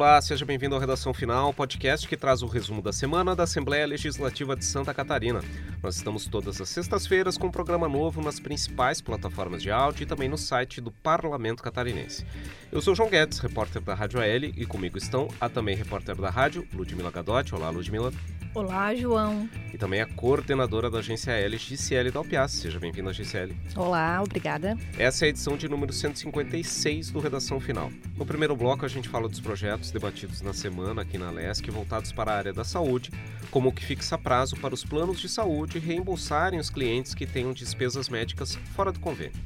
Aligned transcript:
Olá, 0.00 0.18
seja 0.22 0.46
bem-vindo 0.46 0.74
ao 0.74 0.80
Redação 0.80 1.12
Final, 1.12 1.52
podcast 1.52 2.08
que 2.08 2.16
traz 2.16 2.40
o 2.40 2.46
resumo 2.46 2.80
da 2.80 2.90
semana 2.90 3.36
da 3.36 3.42
Assembleia 3.42 3.86
Legislativa 3.86 4.56
de 4.56 4.64
Santa 4.64 4.94
Catarina. 4.94 5.42
Nós 5.82 5.96
estamos 5.96 6.24
todas 6.24 6.58
as 6.58 6.70
sextas-feiras 6.70 7.36
com 7.36 7.48
um 7.48 7.50
programa 7.50 7.86
novo 7.86 8.22
nas 8.22 8.40
principais 8.40 9.02
plataformas 9.02 9.62
de 9.62 9.70
áudio 9.70 10.04
e 10.04 10.06
também 10.06 10.26
no 10.26 10.38
site 10.38 10.80
do 10.80 10.90
Parlamento 10.90 11.62
Catarinense. 11.62 12.24
Eu 12.72 12.80
sou 12.80 12.94
João 12.94 13.10
Guedes, 13.10 13.40
repórter 13.40 13.82
da 13.82 13.92
Rádio 13.92 14.20
AL, 14.20 14.44
e 14.56 14.64
comigo 14.64 14.96
estão 14.96 15.28
a 15.38 15.50
também 15.50 15.76
repórter 15.76 16.16
da 16.16 16.30
rádio, 16.30 16.66
Ludmila 16.72 17.10
Gadotti. 17.10 17.54
Olá, 17.54 17.68
Ludmila. 17.68 18.10
Olá, 18.52 18.92
João. 18.96 19.48
E 19.72 19.78
também 19.78 20.00
a 20.00 20.06
coordenadora 20.06 20.90
da 20.90 20.98
agência 20.98 21.30
L, 21.30 21.56
Gisele 21.56 22.10
Dalpiaz. 22.10 22.50
Seja 22.50 22.80
bem-vinda, 22.80 23.12
Gisele. 23.12 23.56
Olá, 23.76 24.20
obrigada. 24.20 24.76
Essa 24.98 25.24
é 25.24 25.26
a 25.26 25.28
edição 25.28 25.56
de 25.56 25.68
número 25.68 25.92
156 25.92 27.12
do 27.12 27.20
Redação 27.20 27.60
Final. 27.60 27.92
No 28.16 28.26
primeiro 28.26 28.56
bloco, 28.56 28.84
a 28.84 28.88
gente 28.88 29.08
fala 29.08 29.28
dos 29.28 29.38
projetos 29.38 29.89
debatidos 29.90 30.40
na 30.42 30.52
semana 30.52 31.02
aqui 31.02 31.18
na 31.18 31.30
LESC 31.30 31.70
voltados 31.70 32.12
para 32.12 32.32
a 32.32 32.36
área 32.36 32.52
da 32.52 32.64
saúde, 32.64 33.10
como 33.50 33.68
o 33.68 33.72
que 33.72 33.84
fixa 33.84 34.16
prazo 34.16 34.56
para 34.56 34.74
os 34.74 34.84
planos 34.84 35.20
de 35.20 35.28
saúde 35.28 35.78
reembolsarem 35.78 36.58
os 36.58 36.70
clientes 36.70 37.14
que 37.14 37.26
tenham 37.26 37.52
despesas 37.52 38.08
médicas 38.08 38.56
fora 38.74 38.92
do 38.92 39.00
convênio. 39.00 39.38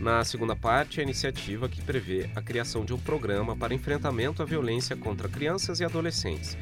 Na 0.00 0.24
segunda 0.24 0.56
parte, 0.56 1.00
a 1.00 1.02
iniciativa 1.02 1.68
que 1.68 1.82
prevê 1.82 2.28
a 2.34 2.42
criação 2.42 2.84
de 2.84 2.92
um 2.92 2.98
programa 2.98 3.56
para 3.56 3.74
enfrentamento 3.74 4.42
à 4.42 4.44
violência 4.44 4.96
contra 4.96 5.28
crianças 5.28 5.80
e 5.80 5.84
adolescentes 5.84 6.56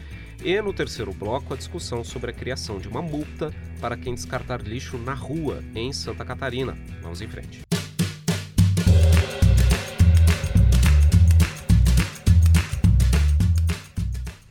e 0.45 0.61
no 0.61 0.73
terceiro 0.73 1.13
bloco, 1.13 1.53
a 1.53 1.57
discussão 1.57 2.03
sobre 2.03 2.31
a 2.31 2.35
criação 2.35 2.79
de 2.79 2.89
uma 2.89 3.03
multa 3.03 3.53
para 3.81 3.97
quem 3.97 4.15
descartar 4.15 4.63
lixo 4.63 4.97
na 4.97 5.15
rua, 5.15 5.63
em 5.75 5.93
Santa 5.93 6.25
Catarina. 6.25 6.77
Vamos 7.03 7.21
em 7.21 7.29
frente. 7.29 7.70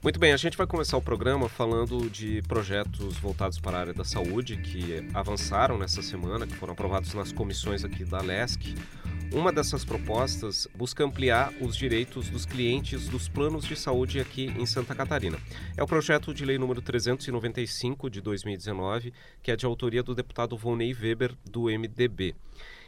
Muito 0.02 0.18
bem, 0.18 0.32
a 0.32 0.38
gente 0.38 0.56
vai 0.56 0.66
começar 0.66 0.96
o 0.96 1.02
programa 1.02 1.50
falando 1.50 2.10
de 2.10 2.42
projetos 2.44 3.18
voltados 3.18 3.60
para 3.60 3.76
a 3.76 3.80
área 3.82 3.94
da 3.94 4.06
saúde 4.06 4.56
que 4.56 5.06
avançaram 5.14 5.78
nessa 5.78 6.02
semana, 6.02 6.48
que 6.48 6.56
foram 6.56 6.72
aprovados 6.72 7.14
nas 7.14 7.34
comissões 7.34 7.84
aqui 7.84 8.06
da 8.06 8.22
LESC. 8.22 8.76
Uma 9.34 9.52
dessas 9.52 9.84
propostas 9.84 10.70
busca 10.74 11.04
ampliar 11.04 11.52
os 11.60 11.76
direitos 11.76 12.30
dos 12.30 12.46
clientes 12.46 13.10
dos 13.10 13.28
planos 13.28 13.66
de 13.66 13.76
saúde 13.76 14.22
aqui 14.22 14.46
em 14.58 14.66
Santa 14.66 14.96
Catarina. 14.96 15.38
É 15.76 15.84
o 15.84 15.88
projeto 15.88 16.34
de 16.34 16.46
lei 16.46 16.58
número 16.58 16.82
395 16.82 18.10
de 18.10 18.22
2019, 18.22 19.14
que 19.44 19.52
é 19.52 19.56
de 19.58 19.66
autoria 19.66 20.02
do 20.02 20.16
deputado 20.16 20.56
Volney 20.56 20.94
Weber, 20.94 21.36
do 21.44 21.64
MDB. 21.66 22.36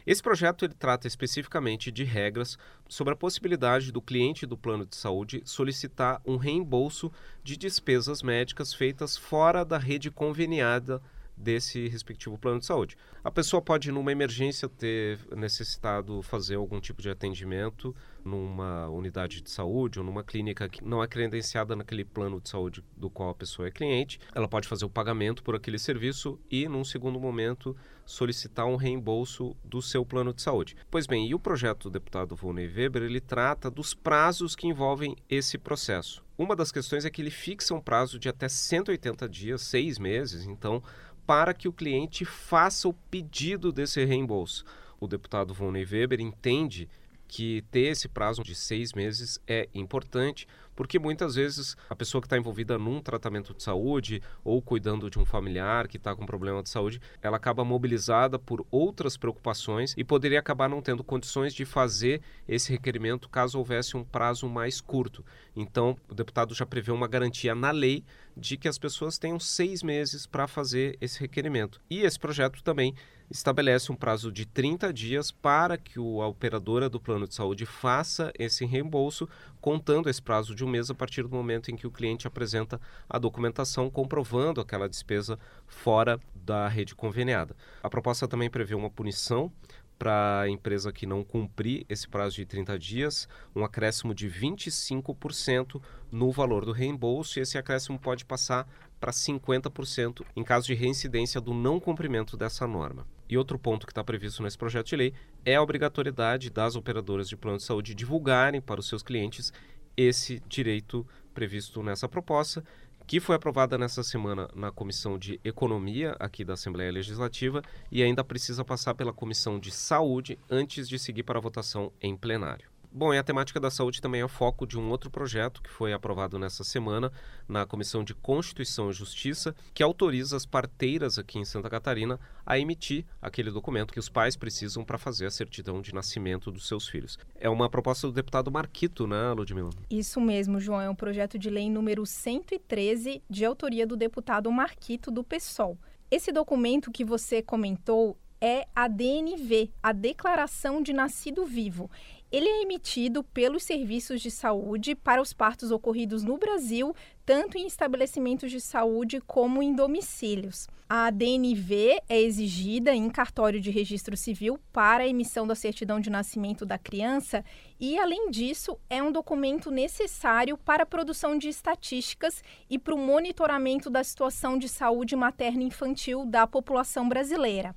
Esse 0.06 0.22
projeto 0.22 0.64
ele 0.64 0.74
trata 0.74 1.06
especificamente 1.06 1.90
de 1.92 2.04
regras 2.04 2.58
sobre 2.88 3.12
a 3.14 3.16
possibilidade 3.16 3.92
do 3.92 4.02
cliente 4.02 4.46
do 4.46 4.56
plano 4.56 4.84
de 4.84 4.96
saúde 4.96 5.42
solicitar 5.44 6.20
um 6.26 6.36
reembolso 6.36 7.12
de 7.42 7.56
despesas 7.56 8.22
médicas 8.22 8.74
feitas 8.74 9.16
fora 9.16 9.64
da 9.64 9.78
rede 9.78 10.10
conveniada 10.10 11.00
desse 11.42 11.88
respectivo 11.88 12.38
plano 12.38 12.60
de 12.60 12.66
saúde. 12.66 12.96
A 13.24 13.30
pessoa 13.30 13.60
pode, 13.60 13.90
numa 13.90 14.12
emergência, 14.12 14.68
ter 14.68 15.18
necessitado 15.36 16.22
fazer 16.22 16.56
algum 16.56 16.80
tipo 16.80 17.02
de 17.02 17.10
atendimento 17.10 17.94
numa 18.24 18.88
unidade 18.88 19.42
de 19.42 19.50
saúde 19.50 19.98
ou 19.98 20.04
numa 20.04 20.22
clínica 20.22 20.68
que 20.68 20.84
não 20.84 21.02
é 21.02 21.08
credenciada 21.08 21.74
naquele 21.74 22.04
plano 22.04 22.40
de 22.40 22.48
saúde 22.48 22.84
do 22.96 23.10
qual 23.10 23.30
a 23.30 23.34
pessoa 23.34 23.68
é 23.68 23.70
cliente. 23.70 24.20
Ela 24.34 24.48
pode 24.48 24.68
fazer 24.68 24.84
o 24.84 24.90
pagamento 24.90 25.42
por 25.42 25.54
aquele 25.54 25.78
serviço 25.78 26.38
e, 26.50 26.68
num 26.68 26.84
segundo 26.84 27.18
momento, 27.18 27.76
solicitar 28.04 28.66
um 28.66 28.76
reembolso 28.76 29.56
do 29.64 29.82
seu 29.82 30.04
plano 30.04 30.32
de 30.32 30.42
saúde. 30.42 30.76
Pois 30.90 31.06
bem, 31.06 31.28
e 31.28 31.34
o 31.34 31.40
projeto 31.40 31.84
do 31.84 31.90
deputado 31.90 32.36
Volney 32.36 32.66
Weber, 32.68 33.02
ele 33.02 33.20
trata 33.20 33.70
dos 33.70 33.94
prazos 33.94 34.54
que 34.54 34.66
envolvem 34.66 35.16
esse 35.28 35.58
processo. 35.58 36.24
Uma 36.36 36.56
das 36.56 36.72
questões 36.72 37.04
é 37.04 37.10
que 37.10 37.20
ele 37.20 37.30
fixa 37.30 37.74
um 37.74 37.80
prazo 37.80 38.18
de 38.18 38.28
até 38.28 38.48
180 38.48 39.28
dias, 39.28 39.62
seis 39.62 39.98
meses, 39.98 40.44
então 40.44 40.82
para 41.26 41.54
que 41.54 41.68
o 41.68 41.72
cliente 41.72 42.24
faça 42.24 42.88
o 42.88 42.92
pedido 42.92 43.72
desse 43.72 44.04
reembolso. 44.04 44.64
O 45.00 45.06
deputado 45.06 45.54
Volney 45.54 45.84
Weber 45.84 46.20
entende 46.20 46.88
que 47.26 47.64
ter 47.70 47.92
esse 47.92 48.08
prazo 48.08 48.42
de 48.42 48.54
seis 48.54 48.92
meses 48.92 49.40
é 49.46 49.68
importante, 49.74 50.46
porque 50.74 50.98
muitas 50.98 51.34
vezes 51.34 51.76
a 51.88 51.96
pessoa 51.96 52.20
que 52.20 52.26
está 52.26 52.36
envolvida 52.36 52.78
num 52.78 53.00
tratamento 53.00 53.54
de 53.54 53.62
saúde 53.62 54.22
ou 54.44 54.60
cuidando 54.60 55.10
de 55.10 55.18
um 55.18 55.24
familiar 55.24 55.88
que 55.88 55.96
está 55.96 56.14
com 56.14 56.26
problema 56.26 56.62
de 56.62 56.68
saúde, 56.68 57.00
ela 57.20 57.36
acaba 57.36 57.64
mobilizada 57.64 58.38
por 58.38 58.66
outras 58.70 59.16
preocupações 59.16 59.94
e 59.96 60.04
poderia 60.04 60.38
acabar 60.38 60.68
não 60.68 60.82
tendo 60.82 61.04
condições 61.04 61.54
de 61.54 61.64
fazer 61.64 62.22
esse 62.48 62.70
requerimento 62.72 63.28
caso 63.28 63.58
houvesse 63.58 63.96
um 63.96 64.04
prazo 64.04 64.48
mais 64.48 64.80
curto. 64.80 65.24
Então, 65.54 65.96
o 66.08 66.14
deputado 66.14 66.54
já 66.54 66.64
prevê 66.64 66.90
uma 66.90 67.08
garantia 67.08 67.54
na 67.54 67.70
lei 67.70 68.04
de 68.36 68.56
que 68.56 68.68
as 68.68 68.78
pessoas 68.78 69.18
tenham 69.18 69.38
seis 69.38 69.82
meses 69.82 70.26
para 70.26 70.46
fazer 70.46 70.96
esse 71.00 71.20
requerimento. 71.20 71.80
E 71.90 72.00
esse 72.00 72.18
projeto 72.18 72.62
também 72.62 72.94
estabelece 73.32 73.90
um 73.90 73.96
prazo 73.96 74.30
de 74.30 74.44
30 74.44 74.92
dias 74.92 75.30
para 75.30 75.78
que 75.78 75.98
a 75.98 76.26
operadora 76.26 76.88
do 76.88 77.00
plano 77.00 77.26
de 77.26 77.34
saúde 77.34 77.64
faça 77.64 78.30
esse 78.38 78.64
reembolso, 78.66 79.28
contando 79.60 80.10
esse 80.10 80.20
prazo 80.20 80.54
de 80.54 80.64
um 80.64 80.68
mês 80.68 80.90
a 80.90 80.94
partir 80.94 81.22
do 81.22 81.30
momento 81.30 81.70
em 81.70 81.76
que 81.76 81.86
o 81.86 81.90
cliente 81.90 82.26
apresenta 82.26 82.80
a 83.08 83.18
documentação 83.18 83.88
comprovando 83.88 84.60
aquela 84.60 84.88
despesa 84.88 85.38
fora 85.66 86.20
da 86.34 86.68
rede 86.68 86.94
conveniada. 86.94 87.56
A 87.82 87.88
proposta 87.88 88.28
também 88.28 88.50
prevê 88.50 88.74
uma 88.74 88.90
punição 88.90 89.50
para 89.98 90.40
a 90.40 90.48
empresa 90.48 90.92
que 90.92 91.06
não 91.06 91.22
cumprir 91.22 91.86
esse 91.88 92.08
prazo 92.08 92.34
de 92.34 92.44
30 92.44 92.76
dias, 92.78 93.28
um 93.54 93.64
acréscimo 93.64 94.12
de 94.12 94.28
25% 94.28 95.80
no 96.10 96.32
valor 96.32 96.64
do 96.64 96.72
reembolso, 96.72 97.38
e 97.38 97.42
esse 97.42 97.56
acréscimo 97.56 97.98
pode 97.98 98.24
passar 98.24 98.68
para 98.98 99.12
50% 99.12 100.24
em 100.34 100.42
caso 100.42 100.66
de 100.66 100.74
reincidência 100.74 101.40
do 101.40 101.54
não 101.54 101.78
cumprimento 101.78 102.36
dessa 102.36 102.66
norma. 102.66 103.06
E 103.32 103.38
outro 103.38 103.58
ponto 103.58 103.86
que 103.86 103.92
está 103.92 104.04
previsto 104.04 104.42
nesse 104.42 104.58
projeto 104.58 104.88
de 104.88 104.96
lei 104.96 105.14
é 105.42 105.54
a 105.54 105.62
obrigatoriedade 105.62 106.50
das 106.50 106.76
operadoras 106.76 107.26
de 107.30 107.34
plano 107.34 107.56
de 107.56 107.64
saúde 107.64 107.94
divulgarem 107.94 108.60
para 108.60 108.78
os 108.78 108.86
seus 108.86 109.02
clientes 109.02 109.54
esse 109.96 110.42
direito 110.46 111.06
previsto 111.32 111.82
nessa 111.82 112.06
proposta 112.06 112.62
que 113.06 113.20
foi 113.20 113.36
aprovada 113.36 113.78
nessa 113.78 114.02
semana 114.02 114.50
na 114.54 114.70
Comissão 114.70 115.18
de 115.18 115.40
Economia 115.42 116.14
aqui 116.20 116.44
da 116.44 116.52
Assembleia 116.52 116.92
Legislativa 116.92 117.62
e 117.90 118.02
ainda 118.02 118.22
precisa 118.22 118.66
passar 118.66 118.94
pela 118.94 119.14
Comissão 119.14 119.58
de 119.58 119.70
Saúde 119.70 120.38
antes 120.50 120.86
de 120.86 120.98
seguir 120.98 121.22
para 121.22 121.38
a 121.38 121.42
votação 121.42 121.90
em 122.02 122.14
plenário. 122.14 122.71
Bom, 122.94 123.14
e 123.14 123.16
a 123.16 123.22
temática 123.22 123.58
da 123.58 123.70
saúde 123.70 124.02
também 124.02 124.20
é 124.20 124.28
foco 124.28 124.66
de 124.66 124.78
um 124.78 124.90
outro 124.90 125.10
projeto 125.10 125.62
que 125.62 125.70
foi 125.70 125.94
aprovado 125.94 126.38
nessa 126.38 126.62
semana 126.62 127.10
na 127.48 127.64
Comissão 127.64 128.04
de 128.04 128.14
Constituição 128.14 128.90
e 128.90 128.92
Justiça, 128.92 129.54
que 129.72 129.82
autoriza 129.82 130.36
as 130.36 130.44
parteiras 130.44 131.18
aqui 131.18 131.38
em 131.38 131.44
Santa 131.46 131.70
Catarina 131.70 132.20
a 132.44 132.58
emitir 132.58 133.06
aquele 133.20 133.50
documento 133.50 133.94
que 133.94 133.98
os 133.98 134.10
pais 134.10 134.36
precisam 134.36 134.84
para 134.84 134.98
fazer 134.98 135.24
a 135.24 135.30
certidão 135.30 135.80
de 135.80 135.94
nascimento 135.94 136.52
dos 136.52 136.68
seus 136.68 136.86
filhos. 136.86 137.18
É 137.40 137.48
uma 137.48 137.70
proposta 137.70 138.06
do 138.06 138.12
deputado 138.12 138.52
Marquito, 138.52 139.06
né, 139.06 139.32
Ludmila? 139.32 139.70
Isso 139.88 140.20
mesmo, 140.20 140.60
João. 140.60 140.82
É 140.82 140.90
um 140.90 140.94
projeto 140.94 141.38
de 141.38 141.48
lei 141.48 141.70
número 141.70 142.04
113, 142.04 143.22
de 143.28 143.44
autoria 143.46 143.86
do 143.86 143.96
deputado 143.96 144.52
Marquito, 144.52 145.10
do 145.10 145.24
PSOL. 145.24 145.78
Esse 146.10 146.30
documento 146.30 146.92
que 146.92 147.06
você 147.06 147.40
comentou 147.40 148.18
é 148.38 148.66
a 148.74 148.88
DNV, 148.88 149.70
a 149.80 149.92
Declaração 149.92 150.82
de 150.82 150.92
Nascido 150.92 151.46
Vivo. 151.46 151.88
Ele 152.32 152.48
é 152.48 152.62
emitido 152.62 153.22
pelos 153.22 153.62
serviços 153.62 154.22
de 154.22 154.30
saúde 154.30 154.94
para 154.94 155.20
os 155.20 155.34
partos 155.34 155.70
ocorridos 155.70 156.24
no 156.24 156.38
Brasil, 156.38 156.96
tanto 157.26 157.58
em 157.58 157.66
estabelecimentos 157.66 158.50
de 158.50 158.58
saúde 158.58 159.20
como 159.20 159.62
em 159.62 159.74
domicílios. 159.74 160.66
A 160.88 161.10
DNV 161.10 162.00
é 162.08 162.18
exigida 162.18 162.94
em 162.94 163.10
cartório 163.10 163.60
de 163.60 163.70
registro 163.70 164.16
civil 164.16 164.58
para 164.72 165.04
a 165.04 165.06
emissão 165.06 165.46
da 165.46 165.54
certidão 165.54 166.00
de 166.00 166.08
nascimento 166.08 166.64
da 166.64 166.78
criança 166.78 167.44
e, 167.78 167.98
além 167.98 168.30
disso, 168.30 168.78
é 168.88 169.02
um 169.02 169.12
documento 169.12 169.70
necessário 169.70 170.56
para 170.56 170.84
a 170.84 170.86
produção 170.86 171.36
de 171.36 171.50
estatísticas 171.50 172.42
e 172.68 172.78
para 172.78 172.94
o 172.94 172.98
monitoramento 172.98 173.90
da 173.90 174.02
situação 174.02 174.56
de 174.56 174.70
saúde 174.70 175.14
materna 175.14 175.62
infantil 175.62 176.24
da 176.24 176.46
população 176.46 177.06
brasileira. 177.06 177.76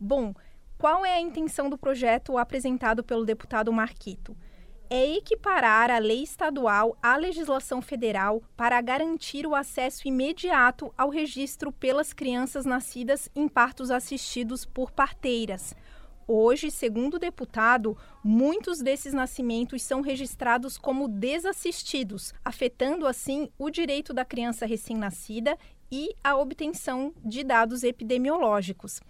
Bom, 0.00 0.34
qual 0.84 1.02
é 1.02 1.14
a 1.14 1.20
intenção 1.20 1.70
do 1.70 1.78
projeto 1.78 2.36
apresentado 2.36 3.02
pelo 3.02 3.24
deputado 3.24 3.72
Marquito? 3.72 4.36
É 4.90 5.16
equiparar 5.16 5.90
a 5.90 5.96
lei 5.96 6.22
estadual 6.22 6.94
à 7.02 7.16
legislação 7.16 7.80
federal 7.80 8.42
para 8.54 8.78
garantir 8.82 9.46
o 9.46 9.54
acesso 9.54 10.06
imediato 10.06 10.92
ao 10.94 11.08
registro 11.08 11.72
pelas 11.72 12.12
crianças 12.12 12.66
nascidas 12.66 13.30
em 13.34 13.48
partos 13.48 13.90
assistidos 13.90 14.66
por 14.66 14.90
parteiras. 14.90 15.74
Hoje, 16.28 16.70
segundo 16.70 17.14
o 17.14 17.18
deputado, 17.18 17.96
muitos 18.22 18.82
desses 18.82 19.14
nascimentos 19.14 19.82
são 19.82 20.02
registrados 20.02 20.76
como 20.76 21.08
desassistidos, 21.08 22.34
afetando 22.44 23.06
assim 23.06 23.48
o 23.58 23.70
direito 23.70 24.12
da 24.12 24.22
criança 24.22 24.66
recém-nascida 24.66 25.56
e 25.90 26.14
a 26.22 26.36
obtenção 26.36 27.14
de 27.24 27.42
dados 27.42 27.84
epidemiológicos. 27.84 29.00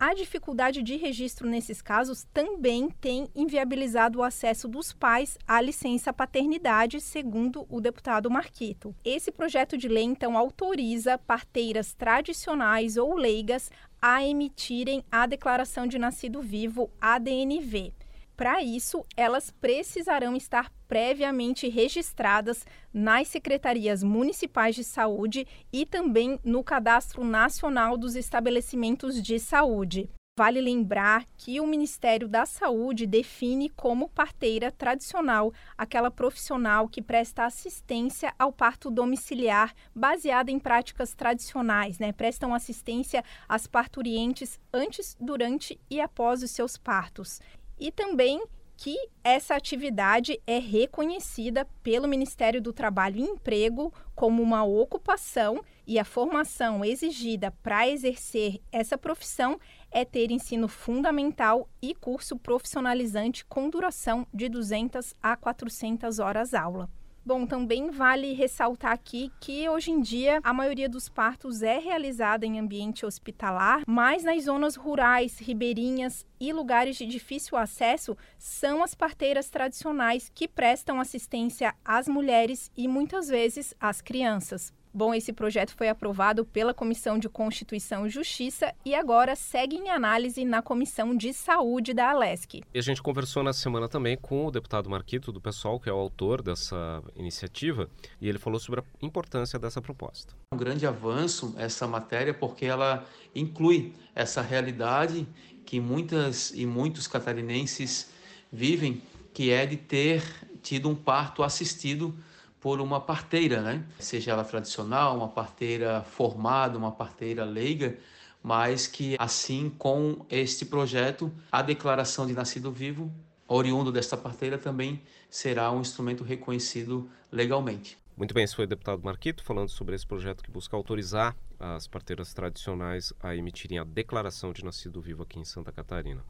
A 0.00 0.14
dificuldade 0.14 0.82
de 0.82 0.96
registro 0.96 1.46
nesses 1.46 1.82
casos 1.82 2.26
também 2.32 2.88
tem 2.88 3.28
inviabilizado 3.36 4.18
o 4.18 4.22
acesso 4.22 4.66
dos 4.66 4.94
pais 4.94 5.36
à 5.46 5.60
licença 5.60 6.10
paternidade, 6.10 7.02
segundo 7.02 7.66
o 7.68 7.82
deputado 7.82 8.30
Marquito. 8.30 8.96
Esse 9.04 9.30
projeto 9.30 9.76
de 9.76 9.88
lei, 9.88 10.04
então, 10.04 10.38
autoriza 10.38 11.18
parteiras 11.18 11.92
tradicionais 11.92 12.96
ou 12.96 13.14
leigas 13.14 13.70
a 14.00 14.24
emitirem 14.24 15.04
a 15.12 15.26
declaração 15.26 15.86
de 15.86 15.98
nascido 15.98 16.40
vivo, 16.40 16.90
ADNV. 16.98 17.92
Para 18.40 18.62
isso, 18.62 19.04
elas 19.18 19.50
precisarão 19.50 20.34
estar 20.34 20.72
previamente 20.88 21.68
registradas 21.68 22.64
nas 22.90 23.28
secretarias 23.28 24.02
municipais 24.02 24.74
de 24.74 24.82
saúde 24.82 25.46
e 25.70 25.84
também 25.84 26.40
no 26.42 26.64
Cadastro 26.64 27.22
Nacional 27.22 27.98
dos 27.98 28.16
Estabelecimentos 28.16 29.22
de 29.22 29.38
Saúde. 29.38 30.08
Vale 30.38 30.58
lembrar 30.58 31.26
que 31.36 31.60
o 31.60 31.66
Ministério 31.66 32.26
da 32.26 32.46
Saúde 32.46 33.06
define 33.06 33.68
como 33.68 34.08
parteira 34.08 34.72
tradicional 34.72 35.52
aquela 35.76 36.10
profissional 36.10 36.88
que 36.88 37.02
presta 37.02 37.44
assistência 37.44 38.32
ao 38.38 38.50
parto 38.50 38.90
domiciliar 38.90 39.74
baseada 39.94 40.50
em 40.50 40.58
práticas 40.58 41.12
tradicionais, 41.12 41.98
né? 41.98 42.10
Prestam 42.10 42.54
assistência 42.54 43.22
às 43.46 43.66
parturientes 43.66 44.58
antes, 44.72 45.14
durante 45.20 45.78
e 45.90 46.00
após 46.00 46.42
os 46.42 46.50
seus 46.52 46.78
partos 46.78 47.38
e 47.80 47.90
também 47.90 48.40
que 48.76 48.96
essa 49.22 49.54
atividade 49.54 50.40
é 50.46 50.58
reconhecida 50.58 51.66
pelo 51.82 52.08
Ministério 52.08 52.62
do 52.62 52.72
Trabalho 52.72 53.18
e 53.18 53.28
Emprego 53.28 53.92
como 54.14 54.42
uma 54.42 54.64
ocupação 54.64 55.62
e 55.86 55.98
a 55.98 56.04
formação 56.04 56.82
exigida 56.82 57.50
para 57.62 57.86
exercer 57.88 58.58
essa 58.72 58.96
profissão 58.96 59.58
é 59.90 60.02
ter 60.02 60.30
ensino 60.30 60.66
fundamental 60.66 61.68
e 61.82 61.94
curso 61.94 62.38
profissionalizante 62.38 63.44
com 63.44 63.68
duração 63.68 64.26
de 64.32 64.48
200 64.48 65.14
a 65.22 65.36
400 65.36 66.18
horas 66.18 66.54
aula. 66.54 66.88
Bom, 67.30 67.46
também 67.46 67.92
vale 67.92 68.32
ressaltar 68.32 68.90
aqui 68.90 69.30
que 69.40 69.68
hoje 69.68 69.92
em 69.92 70.00
dia 70.00 70.40
a 70.42 70.52
maioria 70.52 70.88
dos 70.88 71.08
partos 71.08 71.62
é 71.62 71.78
realizada 71.78 72.44
em 72.44 72.58
ambiente 72.58 73.06
hospitalar, 73.06 73.84
mas 73.86 74.24
nas 74.24 74.46
zonas 74.46 74.74
rurais, 74.74 75.38
ribeirinhas 75.38 76.26
e 76.40 76.52
lugares 76.52 76.96
de 76.96 77.06
difícil 77.06 77.56
acesso 77.56 78.16
são 78.36 78.82
as 78.82 78.96
parteiras 78.96 79.48
tradicionais 79.48 80.28
que 80.34 80.48
prestam 80.48 80.98
assistência 80.98 81.72
às 81.84 82.08
mulheres 82.08 82.68
e 82.76 82.88
muitas 82.88 83.28
vezes 83.28 83.76
às 83.78 84.00
crianças. 84.00 84.72
Bom, 84.92 85.14
esse 85.14 85.32
projeto 85.32 85.72
foi 85.76 85.88
aprovado 85.88 86.44
pela 86.44 86.74
Comissão 86.74 87.16
de 87.16 87.28
Constituição 87.28 88.06
e 88.06 88.10
Justiça 88.10 88.74
e 88.84 88.92
agora 88.92 89.36
segue 89.36 89.76
em 89.76 89.88
análise 89.88 90.44
na 90.44 90.60
Comissão 90.60 91.16
de 91.16 91.32
Saúde 91.32 91.94
da 91.94 92.10
Alesc. 92.10 92.60
E 92.74 92.78
a 92.78 92.82
gente 92.82 93.00
conversou 93.00 93.44
na 93.44 93.52
semana 93.52 93.88
também 93.88 94.16
com 94.16 94.46
o 94.46 94.50
deputado 94.50 94.90
Marquito 94.90 95.30
do 95.30 95.40
PSOL, 95.40 95.78
que 95.78 95.88
é 95.88 95.92
o 95.92 95.96
autor 95.96 96.42
dessa 96.42 97.02
iniciativa, 97.14 97.88
e 98.20 98.28
ele 98.28 98.38
falou 98.38 98.58
sobre 98.58 98.80
a 98.80 98.84
importância 99.00 99.60
dessa 99.60 99.80
proposta. 99.80 100.34
Um 100.52 100.58
grande 100.58 100.84
avanço 100.84 101.54
essa 101.56 101.86
matéria 101.86 102.34
porque 102.34 102.66
ela 102.66 103.04
inclui 103.32 103.92
essa 104.12 104.42
realidade 104.42 105.24
que 105.64 105.78
muitas 105.78 106.50
e 106.50 106.66
muitos 106.66 107.06
catarinenses 107.06 108.10
vivem, 108.52 109.00
que 109.32 109.52
é 109.52 109.64
de 109.64 109.76
ter 109.76 110.20
tido 110.60 110.88
um 110.88 110.96
parto 110.96 111.44
assistido 111.44 112.12
por 112.60 112.80
uma 112.80 113.00
parteira, 113.00 113.62
né? 113.62 113.84
Seja 113.98 114.32
ela 114.32 114.44
tradicional, 114.44 115.16
uma 115.16 115.28
parteira 115.28 116.02
formada, 116.02 116.76
uma 116.76 116.92
parteira 116.92 117.44
leiga, 117.44 117.96
mas 118.42 118.86
que 118.86 119.16
assim 119.18 119.70
com 119.78 120.24
este 120.28 120.66
projeto, 120.66 121.32
a 121.50 121.62
declaração 121.62 122.26
de 122.26 122.34
nascido 122.34 122.70
vivo, 122.70 123.10
oriundo 123.48 123.90
desta 123.90 124.16
parteira, 124.16 124.58
também 124.58 125.02
será 125.28 125.72
um 125.72 125.80
instrumento 125.80 126.22
reconhecido 126.22 127.10
legalmente. 127.32 127.98
Muito 128.16 128.34
bem, 128.34 128.44
esse 128.44 128.54
foi 128.54 128.66
o 128.66 128.68
deputado 128.68 129.02
Marquito 129.02 129.42
falando 129.42 129.70
sobre 129.70 129.94
esse 129.94 130.06
projeto 130.06 130.42
que 130.42 130.50
busca 130.50 130.76
autorizar 130.76 131.34
as 131.58 131.86
parteiras 131.86 132.34
tradicionais 132.34 133.12
a 133.22 133.34
emitirem 133.34 133.78
a 133.78 133.84
declaração 133.84 134.52
de 134.52 134.62
nascido 134.62 135.00
vivo 135.00 135.22
aqui 135.22 135.38
em 135.38 135.44
Santa 135.44 135.72
Catarina. 135.72 136.22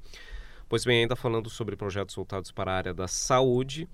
Pois 0.68 0.84
bem, 0.84 1.02
ainda 1.02 1.16
falando 1.16 1.50
sobre 1.50 1.74
projetos 1.74 2.14
voltados 2.14 2.52
para 2.52 2.70
a 2.70 2.76
área 2.76 2.94
da 2.94 3.08
saúde, 3.08 3.88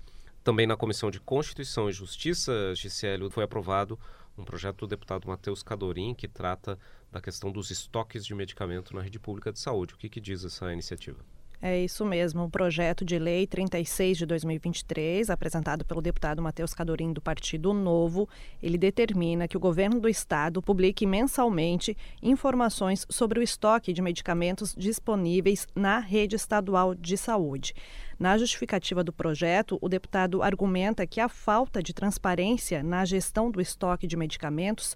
também 0.47 0.65
na 0.65 0.77
Comissão 0.77 1.11
de 1.11 1.19
Constituição 1.19 1.89
e 1.89 1.91
Justiça, 1.91 2.73
Gisélio, 2.73 3.29
foi 3.29 3.43
aprovado 3.43 3.99
um 4.37 4.45
projeto 4.45 4.77
do 4.77 4.87
deputado 4.87 5.27
Matheus 5.27 5.61
Cadorim 5.61 6.13
que 6.13 6.25
trata 6.25 6.79
da 7.11 7.19
questão 7.19 7.51
dos 7.51 7.69
estoques 7.69 8.25
de 8.25 8.33
medicamento 8.33 8.95
na 8.95 9.01
rede 9.01 9.19
pública 9.19 9.51
de 9.51 9.59
saúde. 9.59 9.93
O 9.93 9.97
que, 9.97 10.07
que 10.07 10.21
diz 10.21 10.45
essa 10.45 10.71
iniciativa? 10.71 11.19
É 11.59 11.83
isso 11.83 12.05
mesmo. 12.05 12.43
O 12.43 12.49
projeto 12.49 13.03
de 13.03 13.17
lei 13.17 13.47
36 13.47 14.19
de 14.19 14.25
2023, 14.27 15.27
apresentado 15.31 15.83
pelo 15.83 16.01
deputado 16.01 16.39
Matheus 16.39 16.71
Cadorim 16.71 17.11
do 17.11 17.19
Partido 17.19 17.73
Novo, 17.73 18.29
ele 18.61 18.77
determina 18.77 19.47
que 19.47 19.57
o 19.57 19.59
governo 19.59 19.99
do 19.99 20.07
estado 20.07 20.61
publique 20.61 21.05
mensalmente 21.07 21.97
informações 22.21 23.07
sobre 23.09 23.39
o 23.39 23.43
estoque 23.43 23.91
de 23.91 24.03
medicamentos 24.03 24.75
disponíveis 24.77 25.67
na 25.73 25.97
rede 25.97 26.35
estadual 26.35 26.93
de 26.93 27.17
saúde. 27.17 27.73
Na 28.19 28.37
justificativa 28.37 29.03
do 29.03 29.13
projeto, 29.13 29.79
o 29.81 29.89
deputado 29.89 30.43
argumenta 30.43 31.07
que 31.07 31.19
a 31.19 31.29
falta 31.29 31.81
de 31.81 31.93
transparência 31.93 32.83
na 32.83 33.03
gestão 33.03 33.49
do 33.49 33.59
estoque 33.59 34.05
de 34.05 34.17
medicamentos 34.17 34.95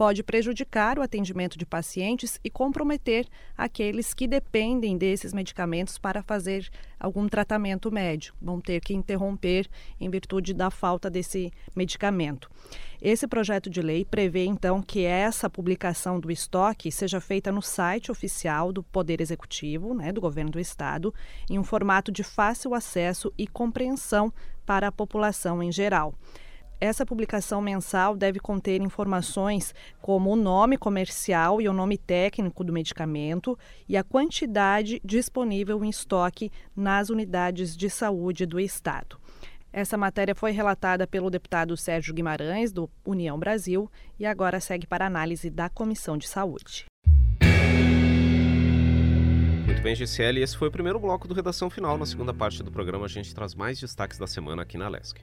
pode 0.00 0.22
prejudicar 0.22 0.98
o 0.98 1.02
atendimento 1.02 1.58
de 1.58 1.66
pacientes 1.66 2.40
e 2.42 2.48
comprometer 2.48 3.26
aqueles 3.54 4.14
que 4.14 4.26
dependem 4.26 4.96
desses 4.96 5.34
medicamentos 5.34 5.98
para 5.98 6.22
fazer 6.22 6.70
algum 6.98 7.28
tratamento 7.28 7.92
médico. 7.92 8.34
Vão 8.40 8.62
ter 8.62 8.80
que 8.80 8.94
interromper 8.94 9.68
em 10.00 10.08
virtude 10.08 10.54
da 10.54 10.70
falta 10.70 11.10
desse 11.10 11.52
medicamento. 11.76 12.50
Esse 12.98 13.28
projeto 13.28 13.68
de 13.68 13.82
lei 13.82 14.02
prevê, 14.02 14.46
então, 14.46 14.80
que 14.80 15.04
essa 15.04 15.50
publicação 15.50 16.18
do 16.18 16.30
estoque 16.30 16.90
seja 16.90 17.20
feita 17.20 17.52
no 17.52 17.60
site 17.60 18.10
oficial 18.10 18.72
do 18.72 18.82
Poder 18.82 19.20
Executivo, 19.20 19.92
né, 19.92 20.12
do 20.12 20.20
Governo 20.22 20.52
do 20.52 20.58
Estado, 20.58 21.12
em 21.50 21.58
um 21.58 21.64
formato 21.64 22.10
de 22.10 22.24
fácil 22.24 22.72
acesso 22.72 23.30
e 23.36 23.46
compreensão 23.46 24.32
para 24.64 24.88
a 24.88 24.92
população 24.92 25.62
em 25.62 25.70
geral. 25.70 26.14
Essa 26.80 27.04
publicação 27.04 27.60
mensal 27.60 28.16
deve 28.16 28.40
conter 28.40 28.80
informações 28.80 29.74
como 30.00 30.30
o 30.30 30.36
nome 30.36 30.78
comercial 30.78 31.60
e 31.60 31.68
o 31.68 31.74
nome 31.74 31.98
técnico 31.98 32.64
do 32.64 32.72
medicamento 32.72 33.58
e 33.86 33.98
a 33.98 34.02
quantidade 34.02 34.98
disponível 35.04 35.84
em 35.84 35.90
estoque 35.90 36.50
nas 36.74 37.10
unidades 37.10 37.76
de 37.76 37.90
saúde 37.90 38.46
do 38.46 38.58
Estado. 38.58 39.18
Essa 39.70 39.98
matéria 39.98 40.34
foi 40.34 40.52
relatada 40.52 41.06
pelo 41.06 41.28
deputado 41.28 41.76
Sérgio 41.76 42.14
Guimarães, 42.14 42.72
do 42.72 42.90
União 43.04 43.38
Brasil, 43.38 43.88
e 44.18 44.24
agora 44.24 44.58
segue 44.58 44.86
para 44.86 45.06
análise 45.06 45.50
da 45.50 45.68
Comissão 45.68 46.16
de 46.16 46.26
Saúde. 46.26 46.86
Muito 49.66 49.82
bem, 49.82 49.94
GCL. 49.94 50.42
Esse 50.42 50.56
foi 50.56 50.68
o 50.68 50.72
primeiro 50.72 50.98
bloco 50.98 51.28
do 51.28 51.34
Redação 51.34 51.68
Final. 51.68 51.98
Na 51.98 52.06
segunda 52.06 52.32
parte 52.32 52.62
do 52.62 52.72
programa, 52.72 53.04
a 53.04 53.08
gente 53.08 53.34
traz 53.34 53.54
mais 53.54 53.78
destaques 53.78 54.18
da 54.18 54.26
semana 54.26 54.62
aqui 54.62 54.78
na 54.78 54.88
LESC. 54.88 55.20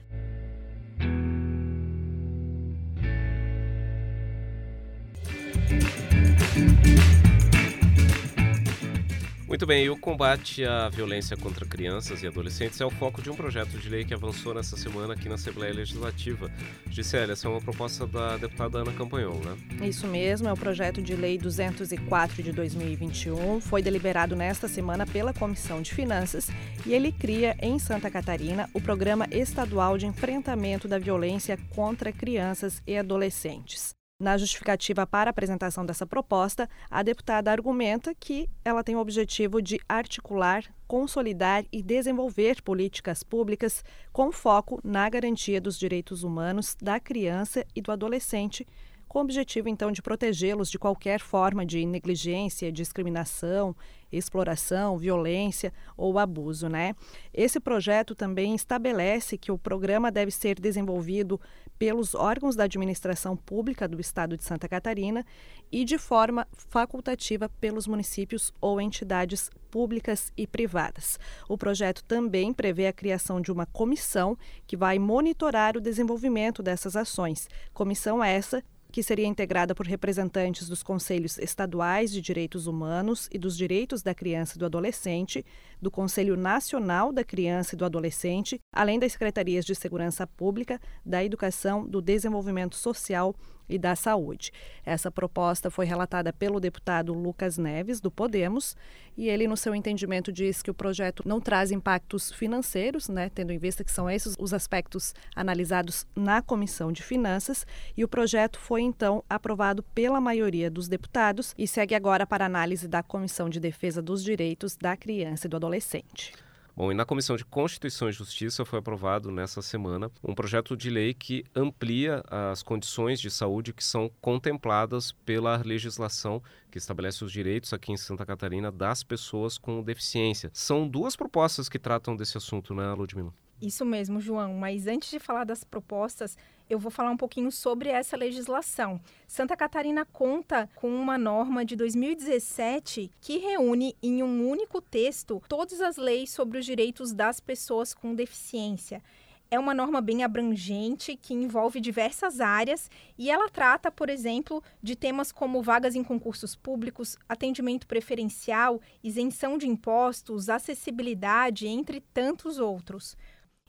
Muito 9.58 9.66
bem, 9.66 9.88
o 9.90 9.96
combate 9.96 10.64
à 10.64 10.88
violência 10.88 11.36
contra 11.36 11.66
crianças 11.66 12.22
e 12.22 12.28
adolescentes 12.28 12.80
é 12.80 12.86
o 12.86 12.90
foco 12.90 13.20
de 13.20 13.28
um 13.28 13.34
projeto 13.34 13.78
de 13.78 13.88
lei 13.88 14.04
que 14.04 14.14
avançou 14.14 14.54
nessa 14.54 14.76
semana 14.76 15.14
aqui 15.14 15.28
na 15.28 15.34
Assembleia 15.34 15.74
Legislativa. 15.74 16.48
Gisele, 16.88 17.32
essa 17.32 17.48
é 17.48 17.50
uma 17.50 17.60
proposta 17.60 18.06
da 18.06 18.36
deputada 18.36 18.78
Ana 18.78 18.92
Campanhol, 18.92 19.40
né? 19.40 19.56
Isso 19.84 20.06
mesmo, 20.06 20.46
é 20.48 20.52
o 20.52 20.56
projeto 20.56 21.02
de 21.02 21.16
lei 21.16 21.36
204 21.38 22.40
de 22.40 22.52
2021. 22.52 23.60
Foi 23.60 23.82
deliberado 23.82 24.36
nesta 24.36 24.68
semana 24.68 25.04
pela 25.04 25.34
Comissão 25.34 25.82
de 25.82 25.92
Finanças 25.92 26.48
e 26.86 26.92
ele 26.92 27.10
cria 27.10 27.56
em 27.60 27.80
Santa 27.80 28.08
Catarina 28.08 28.70
o 28.72 28.80
Programa 28.80 29.26
Estadual 29.28 29.98
de 29.98 30.06
Enfrentamento 30.06 30.86
da 30.86 31.00
Violência 31.00 31.58
contra 31.74 32.12
Crianças 32.12 32.80
e 32.86 32.96
Adolescentes. 32.96 33.97
Na 34.20 34.36
justificativa 34.36 35.06
para 35.06 35.30
a 35.30 35.32
apresentação 35.32 35.86
dessa 35.86 36.04
proposta, 36.04 36.68
a 36.90 37.04
deputada 37.04 37.52
argumenta 37.52 38.12
que 38.12 38.50
ela 38.64 38.82
tem 38.82 38.96
o 38.96 38.98
objetivo 38.98 39.62
de 39.62 39.80
articular, 39.88 40.64
consolidar 40.88 41.64
e 41.70 41.80
desenvolver 41.84 42.60
políticas 42.62 43.22
públicas 43.22 43.84
com 44.12 44.32
foco 44.32 44.80
na 44.82 45.08
garantia 45.08 45.60
dos 45.60 45.78
direitos 45.78 46.24
humanos 46.24 46.76
da 46.82 46.98
criança 46.98 47.64
e 47.76 47.80
do 47.80 47.92
adolescente, 47.92 48.66
com 49.08 49.18
o 49.18 49.22
objetivo 49.22 49.68
então 49.68 49.90
de 49.90 50.02
protegê-los 50.02 50.70
de 50.70 50.78
qualquer 50.78 51.20
forma 51.20 51.64
de 51.64 51.84
negligência, 51.86 52.70
discriminação, 52.70 53.74
exploração, 54.12 54.96
violência 54.98 55.72
ou 55.96 56.18
abuso, 56.18 56.68
né? 56.68 56.94
Esse 57.32 57.60
projeto 57.60 58.14
também 58.14 58.54
estabelece 58.54 59.38
que 59.38 59.52
o 59.52 59.58
programa 59.58 60.10
deve 60.10 60.30
ser 60.30 60.60
desenvolvido 60.60 61.40
pelos 61.78 62.14
órgãos 62.14 62.56
da 62.56 62.64
administração 62.64 63.36
pública 63.36 63.86
do 63.86 64.00
estado 64.00 64.36
de 64.36 64.44
Santa 64.44 64.68
Catarina 64.68 65.24
e 65.70 65.84
de 65.84 65.98
forma 65.98 66.46
facultativa 66.52 67.48
pelos 67.60 67.86
municípios 67.86 68.52
ou 68.60 68.80
entidades 68.80 69.50
públicas 69.70 70.32
e 70.36 70.46
privadas. 70.46 71.18
O 71.48 71.58
projeto 71.58 72.02
também 72.04 72.52
prevê 72.52 72.86
a 72.86 72.92
criação 72.92 73.40
de 73.40 73.52
uma 73.52 73.66
comissão 73.66 74.36
que 74.66 74.76
vai 74.76 74.98
monitorar 74.98 75.76
o 75.76 75.80
desenvolvimento 75.80 76.62
dessas 76.62 76.96
ações. 76.96 77.48
Comissão 77.72 78.24
essa 78.24 78.62
que 78.90 79.02
seria 79.02 79.26
integrada 79.26 79.74
por 79.74 79.86
representantes 79.86 80.68
dos 80.68 80.82
Conselhos 80.82 81.38
Estaduais 81.38 82.10
de 82.10 82.20
Direitos 82.20 82.66
Humanos 82.66 83.28
e 83.30 83.38
dos 83.38 83.56
Direitos 83.56 84.02
da 84.02 84.14
Criança 84.14 84.56
e 84.56 84.58
do 84.58 84.66
Adolescente, 84.66 85.44
do 85.80 85.90
Conselho 85.90 86.36
Nacional 86.36 87.12
da 87.12 87.22
Criança 87.22 87.74
e 87.74 87.78
do 87.78 87.84
Adolescente, 87.84 88.60
além 88.72 88.98
das 88.98 89.12
Secretarias 89.12 89.64
de 89.64 89.74
Segurança 89.74 90.26
Pública, 90.26 90.80
da 91.04 91.22
Educação, 91.22 91.86
do 91.86 92.00
Desenvolvimento 92.00 92.76
Social 92.76 93.34
e 93.68 93.78
da 93.78 93.94
Saúde. 93.94 94.52
Essa 94.84 95.10
proposta 95.10 95.70
foi 95.70 95.86
relatada 95.86 96.32
pelo 96.32 96.60
deputado 96.60 97.12
Lucas 97.12 97.58
Neves, 97.58 98.00
do 98.00 98.10
Podemos, 98.10 98.76
e 99.16 99.28
ele, 99.28 99.48
no 99.48 99.56
seu 99.56 99.74
entendimento, 99.74 100.32
diz 100.32 100.62
que 100.62 100.70
o 100.70 100.74
projeto 100.74 101.22
não 101.26 101.40
traz 101.40 101.70
impactos 101.70 102.30
financeiros, 102.32 103.08
né, 103.08 103.30
tendo 103.34 103.52
em 103.52 103.58
vista 103.58 103.82
que 103.82 103.90
são 103.90 104.08
esses 104.08 104.34
os 104.38 104.54
aspectos 104.54 105.14
analisados 105.34 106.06
na 106.14 106.40
Comissão 106.40 106.92
de 106.92 107.02
Finanças, 107.02 107.66
e 107.96 108.04
o 108.04 108.08
projeto 108.08 108.58
foi, 108.58 108.82
então, 108.82 109.24
aprovado 109.28 109.82
pela 109.82 110.20
maioria 110.20 110.70
dos 110.70 110.88
deputados 110.88 111.54
e 111.58 111.66
segue 111.66 111.94
agora 111.94 112.26
para 112.26 112.46
análise 112.46 112.86
da 112.86 113.02
Comissão 113.02 113.48
de 113.48 113.60
Defesa 113.60 114.00
dos 114.00 114.22
Direitos 114.22 114.76
da 114.76 114.96
Criança 114.96 115.46
e 115.46 115.50
do 115.50 115.56
Adolescente. 115.56 116.47
Bom, 116.78 116.92
e 116.92 116.94
na 116.94 117.04
Comissão 117.04 117.34
de 117.34 117.44
Constituição 117.44 118.08
e 118.08 118.12
Justiça 118.12 118.64
foi 118.64 118.78
aprovado 118.78 119.32
nessa 119.32 119.60
semana 119.60 120.12
um 120.22 120.32
projeto 120.32 120.76
de 120.76 120.88
lei 120.88 121.12
que 121.12 121.44
amplia 121.52 122.22
as 122.30 122.62
condições 122.62 123.20
de 123.20 123.32
saúde 123.32 123.72
que 123.72 123.82
são 123.82 124.08
contempladas 124.20 125.10
pela 125.10 125.56
legislação 125.56 126.40
que 126.70 126.78
estabelece 126.78 127.24
os 127.24 127.32
direitos 127.32 127.72
aqui 127.72 127.90
em 127.90 127.96
Santa 127.96 128.24
Catarina 128.24 128.70
das 128.70 129.02
pessoas 129.02 129.58
com 129.58 129.82
deficiência. 129.82 130.50
São 130.54 130.86
duas 130.86 131.16
propostas 131.16 131.68
que 131.68 131.80
tratam 131.80 132.14
desse 132.14 132.38
assunto, 132.38 132.72
né, 132.72 132.92
Ludmila? 132.92 133.34
Isso 133.60 133.84
mesmo, 133.84 134.20
João. 134.20 134.54
Mas 134.54 134.86
antes 134.86 135.10
de 135.10 135.18
falar 135.18 135.44
das 135.44 135.64
propostas, 135.64 136.36
eu 136.70 136.78
vou 136.78 136.90
falar 136.90 137.10
um 137.10 137.16
pouquinho 137.16 137.50
sobre 137.50 137.88
essa 137.88 138.16
legislação. 138.16 139.00
Santa 139.26 139.56
Catarina 139.56 140.04
conta 140.04 140.68
com 140.76 140.88
uma 140.88 141.18
norma 141.18 141.64
de 141.64 141.74
2017 141.74 143.10
que 143.20 143.38
reúne 143.38 143.96
em 144.02 144.22
um 144.22 144.48
único 144.48 144.80
texto 144.80 145.42
todas 145.48 145.80
as 145.80 145.96
leis 145.96 146.30
sobre 146.30 146.58
os 146.58 146.66
direitos 146.66 147.12
das 147.12 147.40
pessoas 147.40 147.94
com 147.94 148.14
deficiência. 148.14 149.02
É 149.50 149.58
uma 149.58 149.72
norma 149.72 150.02
bem 150.02 150.22
abrangente 150.22 151.16
que 151.16 151.32
envolve 151.32 151.80
diversas 151.80 152.38
áreas 152.38 152.90
e 153.16 153.30
ela 153.30 153.48
trata, 153.48 153.90
por 153.90 154.10
exemplo, 154.10 154.62
de 154.82 154.94
temas 154.94 155.32
como 155.32 155.62
vagas 155.62 155.94
em 155.94 156.04
concursos 156.04 156.54
públicos, 156.54 157.16
atendimento 157.26 157.86
preferencial, 157.86 158.78
isenção 159.02 159.56
de 159.56 159.66
impostos, 159.66 160.50
acessibilidade, 160.50 161.66
entre 161.66 162.02
tantos 162.12 162.58
outros. 162.58 163.16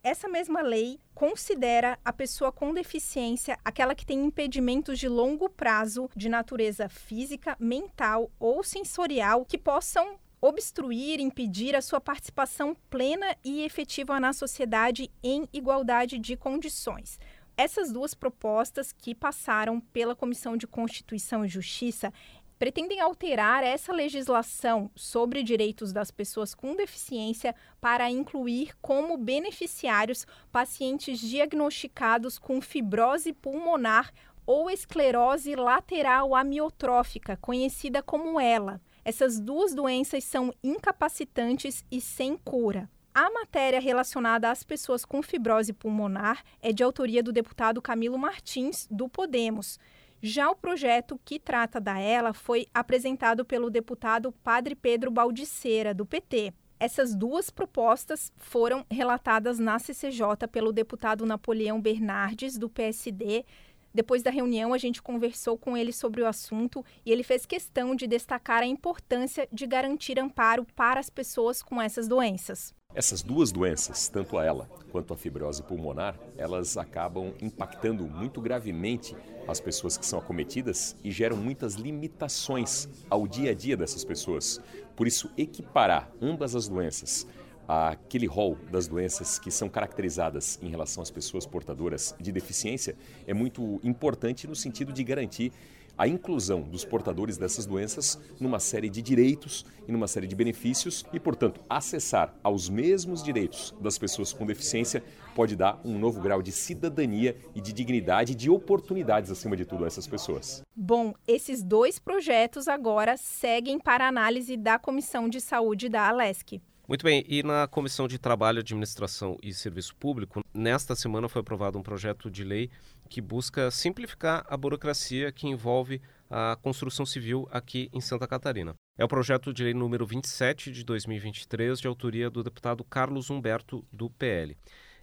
Essa 0.01 0.29
mesma 0.29 0.61
lei 0.61 0.97
considera 1.13 1.99
a 2.05 2.13
pessoa 2.13 2.53
com 2.53 2.73
deficiência 2.73 3.59
aquela 3.65 3.93
que 3.93 4.05
tem 4.05 4.23
impedimentos 4.23 4.97
de 4.97 5.09
longo 5.09 5.49
prazo 5.49 6.09
de 6.15 6.29
natureza 6.29 6.87
física, 6.87 7.57
mental 7.59 8.31
ou 8.39 8.63
sensorial 8.63 9.43
que 9.43 9.57
possam 9.57 10.17
obstruir, 10.41 11.19
impedir 11.19 11.75
a 11.75 11.81
sua 11.81 11.99
participação 11.99 12.73
plena 12.89 13.35
e 13.43 13.63
efetiva 13.63 14.21
na 14.21 14.31
sociedade 14.31 15.11
em 15.21 15.49
igualdade 15.51 16.17
de 16.17 16.37
condições. 16.37 17.19
Essas 17.57 17.91
duas 17.91 18.13
propostas 18.13 18.93
que 18.93 19.13
passaram 19.13 19.81
pela 19.81 20.15
Comissão 20.15 20.55
de 20.55 20.65
Constituição 20.65 21.43
e 21.43 21.49
Justiça, 21.49 22.13
pretendem 22.59 22.99
alterar 22.99 23.63
essa 23.63 23.93
legislação 23.93 24.91
sobre 24.93 25.41
direitos 25.41 25.93
das 25.93 26.11
pessoas 26.11 26.53
com 26.53 26.75
deficiência 26.75 27.55
para 27.79 28.11
incluir 28.11 28.75
como 28.81 29.17
beneficiários 29.17 30.27
pacientes 30.51 31.19
diagnosticados 31.19 32.37
com 32.37 32.59
fibrose 32.59 33.31
pulmonar 33.31 34.11
ou 34.45 34.69
esclerose 34.69 35.55
lateral 35.55 36.35
amiotrófica, 36.35 37.37
conhecida 37.37 38.03
como 38.03 38.41
ELA. 38.41 38.81
Essas 39.05 39.39
duas 39.39 39.73
doenças 39.73 40.23
são 40.25 40.53
incapacitantes 40.61 41.85
e 41.89 42.01
sem 42.01 42.35
cura. 42.35 42.89
A 43.13 43.29
matéria 43.31 43.79
relacionada 43.79 44.51
às 44.51 44.63
pessoas 44.63 45.05
com 45.05 45.21
fibrose 45.21 45.73
pulmonar 45.73 46.43
é 46.61 46.71
de 46.73 46.83
autoria 46.83 47.23
do 47.23 47.31
deputado 47.31 47.81
Camilo 47.81 48.17
Martins, 48.17 48.87
do 48.89 49.07
Podemos. 49.07 49.79
Já 50.21 50.49
o 50.49 50.55
projeto 50.55 51.19
que 51.23 51.39
trata 51.39 51.79
da 51.79 51.97
ELA 51.97 52.33
foi 52.33 52.67
apresentado 52.73 53.45
pelo 53.45 53.69
deputado 53.69 54.33
Padre 54.43 54.75
Pedro 54.75 55.09
Baldiceira, 55.09 55.93
do 55.93 56.05
PT. 56.05 56.53
Essas 56.77 57.15
duas 57.15 57.49
propostas 57.49 58.31
foram 58.35 58.85
relatadas 58.91 59.59
na 59.59 59.79
CCJ 59.79 60.47
pelo 60.51 60.73
deputado 60.73 61.25
Napoleão 61.25 61.79
Bernardes, 61.79 62.57
do 62.57 62.69
PSD. 62.69 63.45
Depois 63.93 64.21
da 64.21 64.29
reunião, 64.29 64.73
a 64.73 64.77
gente 64.77 65.01
conversou 65.01 65.57
com 65.57 65.77
ele 65.77 65.93
sobre 65.93 66.21
o 66.21 66.27
assunto 66.27 66.85
e 67.05 67.11
ele 67.11 67.23
fez 67.23 67.45
questão 67.45 67.95
de 67.95 68.05
destacar 68.05 68.61
a 68.61 68.67
importância 68.67 69.47
de 69.51 69.65
garantir 69.65 70.19
amparo 70.19 70.65
para 70.75 70.99
as 70.99 71.09
pessoas 71.09 71.63
com 71.63 71.81
essas 71.81 72.07
doenças. 72.07 72.73
Essas 72.95 73.21
duas 73.21 73.49
doenças, 73.49 74.09
tanto 74.09 74.37
a 74.37 74.43
ela 74.43 74.69
quanto 74.91 75.13
a 75.13 75.15
fibrose 75.15 75.63
pulmonar, 75.63 76.19
elas 76.35 76.75
acabam 76.75 77.33
impactando 77.39 78.03
muito 78.05 78.41
gravemente 78.41 79.15
as 79.47 79.61
pessoas 79.61 79.95
que 79.95 80.05
são 80.05 80.19
acometidas 80.19 80.97
e 81.01 81.09
geram 81.09 81.37
muitas 81.37 81.75
limitações 81.75 82.89
ao 83.09 83.25
dia 83.25 83.51
a 83.51 83.53
dia 83.53 83.77
dessas 83.77 84.03
pessoas. 84.03 84.59
Por 84.97 85.07
isso, 85.07 85.31
equiparar 85.37 86.11
ambas 86.21 86.55
as 86.55 86.67
doenças 86.67 87.25
àquele 87.67 88.25
rol 88.25 88.57
das 88.71 88.85
doenças 88.85 89.39
que 89.39 89.49
são 89.49 89.69
caracterizadas 89.69 90.59
em 90.61 90.69
relação 90.69 91.01
às 91.01 91.11
pessoas 91.11 91.45
portadoras 91.45 92.13
de 92.19 92.31
deficiência 92.31 92.97
é 93.25 93.33
muito 93.33 93.79
importante 93.83 94.45
no 94.45 94.55
sentido 94.55 94.91
de 94.91 95.03
garantir 95.03 95.53
a 95.99 96.07
inclusão 96.07 96.61
dos 96.61 96.85
portadores 96.85 97.37
dessas 97.37 97.65
doenças 97.65 98.17
numa 98.39 98.57
série 98.57 98.89
de 98.89 99.01
direitos 99.01 99.65
e 99.85 99.91
numa 99.91 100.07
série 100.07 100.27
de 100.27 100.33
benefícios 100.33 101.05
e, 101.11 101.19
portanto, 101.19 101.59
acessar 101.69 102.33
aos 102.41 102.69
mesmos 102.69 103.21
direitos 103.21 103.75
das 103.81 103.97
pessoas 103.97 104.31
com 104.31 104.45
deficiência 104.45 105.03
pode 105.35 105.57
dar 105.57 105.81
um 105.83 105.99
novo 105.99 106.21
grau 106.21 106.41
de 106.41 106.53
cidadania 106.53 107.35
e 107.53 107.59
de 107.59 107.73
dignidade 107.73 108.31
e 108.31 108.35
de 108.35 108.49
oportunidades, 108.49 109.29
acima 109.29 109.57
de 109.57 109.65
tudo, 109.65 109.83
a 109.83 109.87
essas 109.87 110.07
pessoas. 110.07 110.63
Bom, 110.73 111.13
esses 111.27 111.61
dois 111.61 111.99
projetos 111.99 112.69
agora 112.69 113.17
seguem 113.17 113.77
para 113.77 114.07
análise 114.07 114.55
da 114.55 114.79
Comissão 114.79 115.27
de 115.27 115.41
Saúde 115.41 115.89
da 115.89 116.07
Alesc. 116.07 116.61
Muito 116.89 117.03
bem, 117.03 117.23
e 117.27 117.43
na 117.43 117.67
Comissão 117.67 118.07
de 118.07 118.17
Trabalho, 118.17 118.61
Administração 118.61 119.37
e 119.43 119.53
Serviço 119.53 119.95
Público, 119.95 120.43
nesta 120.51 120.95
semana 120.95 121.29
foi 121.29 121.41
aprovado 121.41 121.77
um 121.77 121.83
projeto 121.83 122.31
de 122.31 122.43
lei 122.43 122.71
que 123.07 123.21
busca 123.21 123.69
simplificar 123.69 124.43
a 124.49 124.57
burocracia 124.57 125.31
que 125.31 125.45
envolve 125.47 126.01
a 126.31 126.57
construção 126.63 127.05
civil 127.05 127.47
aqui 127.51 127.91
em 127.93 128.01
Santa 128.01 128.27
Catarina. 128.27 128.73
É 128.97 129.05
o 129.05 129.07
projeto 129.07 129.53
de 129.53 129.63
lei 129.63 129.73
número 129.75 130.03
27 130.03 130.71
de 130.71 130.83
2023, 130.83 131.79
de 131.79 131.87
autoria 131.87 132.27
do 132.27 132.43
deputado 132.43 132.83
Carlos 132.83 133.29
Humberto, 133.29 133.85
do 133.93 134.09
PL. 134.09 134.57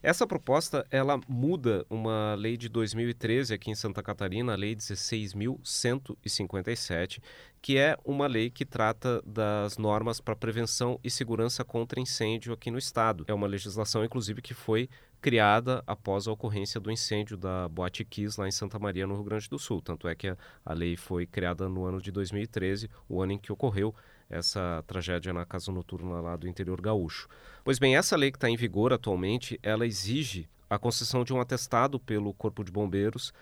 Essa 0.07 0.25
proposta 0.25 0.87
ela 0.89 1.21
muda 1.27 1.85
uma 1.91 2.37
lei 2.37 2.57
de 2.57 2.69
2013 2.69 3.53
aqui 3.53 3.73
em 3.73 3.75
Santa 3.75 4.01
Catarina, 4.05 4.53
a 4.53 4.57
Lei 4.57 4.77
16.157, 4.77 7.21
que 7.61 7.77
é 7.77 7.99
uma 8.05 8.29
lei 8.29 8.49
que 8.49 8.65
trata 8.65 9.21
das 9.27 9.77
normas 9.77 10.21
para 10.21 10.37
prevenção 10.37 11.01
e 11.03 11.11
segurança 11.11 11.65
contra 11.65 11.99
incêndio 11.99 12.53
aqui 12.53 12.71
no 12.71 12.79
estado. 12.79 13.25
É 13.27 13.35
uma 13.35 13.49
legislação, 13.49 14.05
inclusive, 14.05 14.41
que 14.41 14.55
foi 14.55 14.89
criada 15.21 15.83
após 15.89 16.29
a 16.29 16.33
ocorrência 16.33 16.79
do 16.79 16.93
incêndio 16.93 17.37
da 17.37 17.69
Boate 17.69 18.05
Kiss 18.05 18.41
lá 18.41 18.47
em 18.47 18.53
Santa 18.53 18.79
Maria, 18.79 19.09
no 19.09 19.15
Rio 19.15 19.25
Grande 19.25 19.49
do 19.49 19.59
Sul. 19.59 19.83
Tanto 19.83 20.07
é 20.07 20.15
que 20.15 20.29
a, 20.29 20.37
a 20.65 20.73
lei 20.73 20.97
foi 20.97 21.27
criada 21.27 21.69
no 21.69 21.85
ano 21.85 22.01
de 22.01 22.13
2013, 22.13 22.89
o 23.09 23.21
ano 23.21 23.33
em 23.33 23.39
que 23.39 23.51
ocorreu 23.51 23.93
essa 24.28 24.83
tragédia 24.87 25.33
na 25.33 25.45
casa 25.45 25.71
noturna 25.73 26.21
lá 26.21 26.37
do 26.37 26.49
interior 26.49 26.80
gaúcho. 26.80 27.28
Pois 27.64 27.78
bem, 27.78 27.97
essa 27.97 28.16
lei 28.16 28.30
que 28.30 28.37
está 28.37 28.49
em 28.49 28.56
vigor 28.56 28.92
atualmente, 28.92 29.59
ela 29.62 29.87
exige 29.87 30.49
a 30.68 30.78
concessão 30.78 31.25
de 31.25 31.33
um 31.33 31.40
atestado 31.40 31.99
pelo 31.99 32.35
Corpo 32.35 32.64
de 32.64 32.73
Bombeiros 32.73 33.33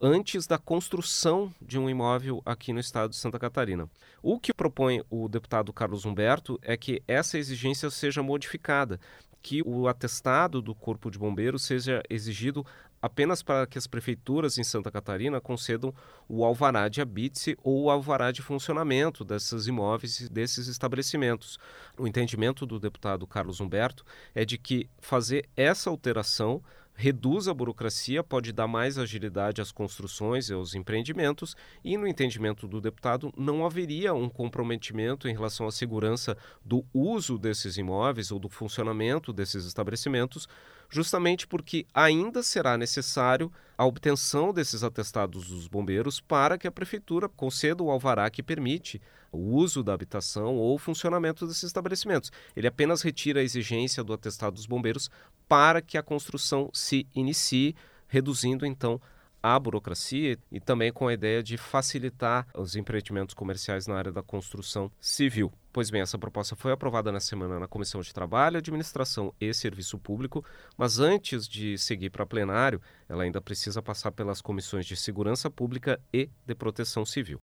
antes 0.00 0.46
da 0.46 0.58
construção 0.58 1.52
de 1.62 1.78
um 1.78 1.88
imóvel 1.88 2.42
aqui 2.44 2.72
no 2.72 2.80
estado 2.80 3.10
de 3.10 3.16
Santa 3.16 3.38
Catarina. 3.38 3.88
O 4.22 4.38
que 4.38 4.52
propõe 4.52 5.02
o 5.08 5.28
deputado 5.28 5.72
Carlos 5.72 6.04
Humberto 6.04 6.58
é 6.62 6.76
que 6.76 7.02
essa 7.08 7.38
exigência 7.38 7.88
seja 7.90 8.22
modificada, 8.22 9.00
que 9.42 9.62
o 9.64 9.88
atestado 9.88 10.60
do 10.60 10.74
Corpo 10.74 11.10
de 11.10 11.18
Bombeiros 11.18 11.62
seja 11.62 12.02
exigido 12.08 12.66
apenas 13.04 13.42
para 13.42 13.66
que 13.66 13.76
as 13.76 13.86
prefeituras 13.86 14.56
em 14.56 14.64
Santa 14.64 14.90
Catarina 14.90 15.38
concedam 15.38 15.92
o 16.26 16.42
alvará 16.42 16.88
de 16.88 17.02
habite 17.02 17.54
ou 17.62 17.82
o 17.82 17.90
alvará 17.90 18.32
de 18.32 18.40
funcionamento 18.40 19.22
desses 19.22 19.66
imóveis 19.66 20.20
e 20.20 20.28
desses 20.30 20.68
estabelecimentos. 20.68 21.58
O 21.98 22.06
entendimento 22.06 22.64
do 22.64 22.80
deputado 22.80 23.26
Carlos 23.26 23.60
Humberto 23.60 24.06
é 24.34 24.42
de 24.42 24.56
que 24.56 24.88
fazer 25.02 25.46
essa 25.54 25.90
alteração 25.90 26.62
reduz 26.94 27.48
a 27.48 27.54
burocracia, 27.54 28.22
pode 28.22 28.52
dar 28.52 28.68
mais 28.68 28.98
agilidade 28.98 29.60
às 29.60 29.72
construções 29.72 30.48
e 30.48 30.54
aos 30.54 30.74
empreendimentos, 30.74 31.56
e, 31.82 31.96
no 31.96 32.06
entendimento 32.06 32.68
do 32.68 32.80
deputado, 32.80 33.32
não 33.36 33.66
haveria 33.66 34.14
um 34.14 34.28
comprometimento 34.28 35.28
em 35.28 35.32
relação 35.32 35.66
à 35.66 35.72
segurança 35.72 36.36
do 36.64 36.84
uso 36.94 37.36
desses 37.36 37.76
imóveis 37.76 38.30
ou 38.30 38.38
do 38.38 38.48
funcionamento 38.48 39.32
desses 39.32 39.64
estabelecimentos, 39.64 40.48
justamente 40.88 41.46
porque 41.46 41.86
ainda 41.92 42.42
será 42.42 42.78
necessário 42.78 43.52
a 43.76 43.84
obtenção 43.84 44.52
desses 44.52 44.84
atestados 44.84 45.48
dos 45.48 45.66
bombeiros 45.66 46.20
para 46.20 46.56
que 46.56 46.68
a 46.68 46.72
prefeitura 46.72 47.28
conceda 47.28 47.82
o 47.82 47.90
alvará 47.90 48.30
que 48.30 48.42
permite 48.42 49.00
o 49.34 49.56
uso 49.56 49.82
da 49.82 49.92
habitação 49.92 50.54
ou 50.56 50.74
o 50.74 50.78
funcionamento 50.78 51.46
desses 51.46 51.64
estabelecimentos. 51.64 52.30
Ele 52.54 52.68
apenas 52.68 53.02
retira 53.02 53.40
a 53.40 53.42
exigência 53.42 54.04
do 54.04 54.12
atestado 54.12 54.54
dos 54.54 54.66
bombeiros 54.66 55.10
para 55.48 55.80
que 55.82 55.98
a 55.98 56.02
construção 56.02 56.70
se 56.72 57.06
inicie, 57.14 57.74
reduzindo 58.08 58.64
então 58.64 59.00
a 59.42 59.58
burocracia 59.58 60.38
e 60.50 60.58
também 60.58 60.90
com 60.90 61.06
a 61.06 61.12
ideia 61.12 61.42
de 61.42 61.58
facilitar 61.58 62.46
os 62.54 62.76
empreendimentos 62.76 63.34
comerciais 63.34 63.86
na 63.86 63.94
área 63.94 64.10
da 64.10 64.22
construção 64.22 64.90
civil. 64.98 65.52
Pois 65.70 65.90
bem, 65.90 66.00
essa 66.00 66.18
proposta 66.18 66.56
foi 66.56 66.72
aprovada 66.72 67.12
na 67.12 67.20
semana 67.20 67.60
na 67.60 67.68
Comissão 67.68 68.00
de 68.00 68.14
Trabalho, 68.14 68.56
Administração 68.56 69.34
e 69.38 69.52
Serviço 69.52 69.98
Público, 69.98 70.42
mas 70.78 70.98
antes 70.98 71.46
de 71.46 71.76
seguir 71.76 72.08
para 72.08 72.24
plenário, 72.24 72.80
ela 73.06 73.24
ainda 73.24 73.38
precisa 73.38 73.82
passar 73.82 74.12
pelas 74.12 74.40
comissões 74.40 74.86
de 74.86 74.96
Segurança 74.96 75.50
Pública 75.50 76.00
e 76.10 76.30
de 76.46 76.54
Proteção 76.54 77.04
Civil. 77.04 77.38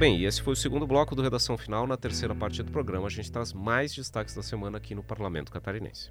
Bem, 0.00 0.16
e 0.16 0.24
esse 0.24 0.40
foi 0.40 0.54
o 0.54 0.56
segundo 0.56 0.86
bloco 0.86 1.14
do 1.14 1.20
Redação 1.20 1.58
Final. 1.58 1.86
Na 1.86 1.94
terceira 1.94 2.34
parte 2.34 2.62
do 2.62 2.72
programa, 2.72 3.06
a 3.06 3.10
gente 3.10 3.30
traz 3.30 3.52
mais 3.52 3.94
destaques 3.94 4.34
da 4.34 4.42
semana 4.42 4.78
aqui 4.78 4.94
no 4.94 5.02
Parlamento 5.02 5.52
Catarinense. 5.52 6.10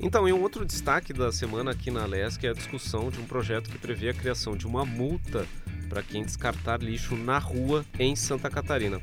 Então, 0.00 0.28
e 0.28 0.32
um 0.32 0.42
outro 0.42 0.64
destaque 0.64 1.12
da 1.12 1.30
semana 1.30 1.70
aqui 1.70 1.92
na 1.92 2.04
LESC 2.04 2.44
é 2.44 2.50
a 2.50 2.54
discussão 2.54 3.08
de 3.08 3.20
um 3.20 3.24
projeto 3.24 3.70
que 3.70 3.78
prevê 3.78 4.08
a 4.08 4.14
criação 4.14 4.56
de 4.56 4.66
uma 4.66 4.84
multa 4.84 5.46
para 5.88 6.02
quem 6.02 6.24
descartar 6.24 6.82
lixo 6.82 7.14
na 7.14 7.38
rua 7.38 7.84
em 8.00 8.16
Santa 8.16 8.50
Catarina. 8.50 9.00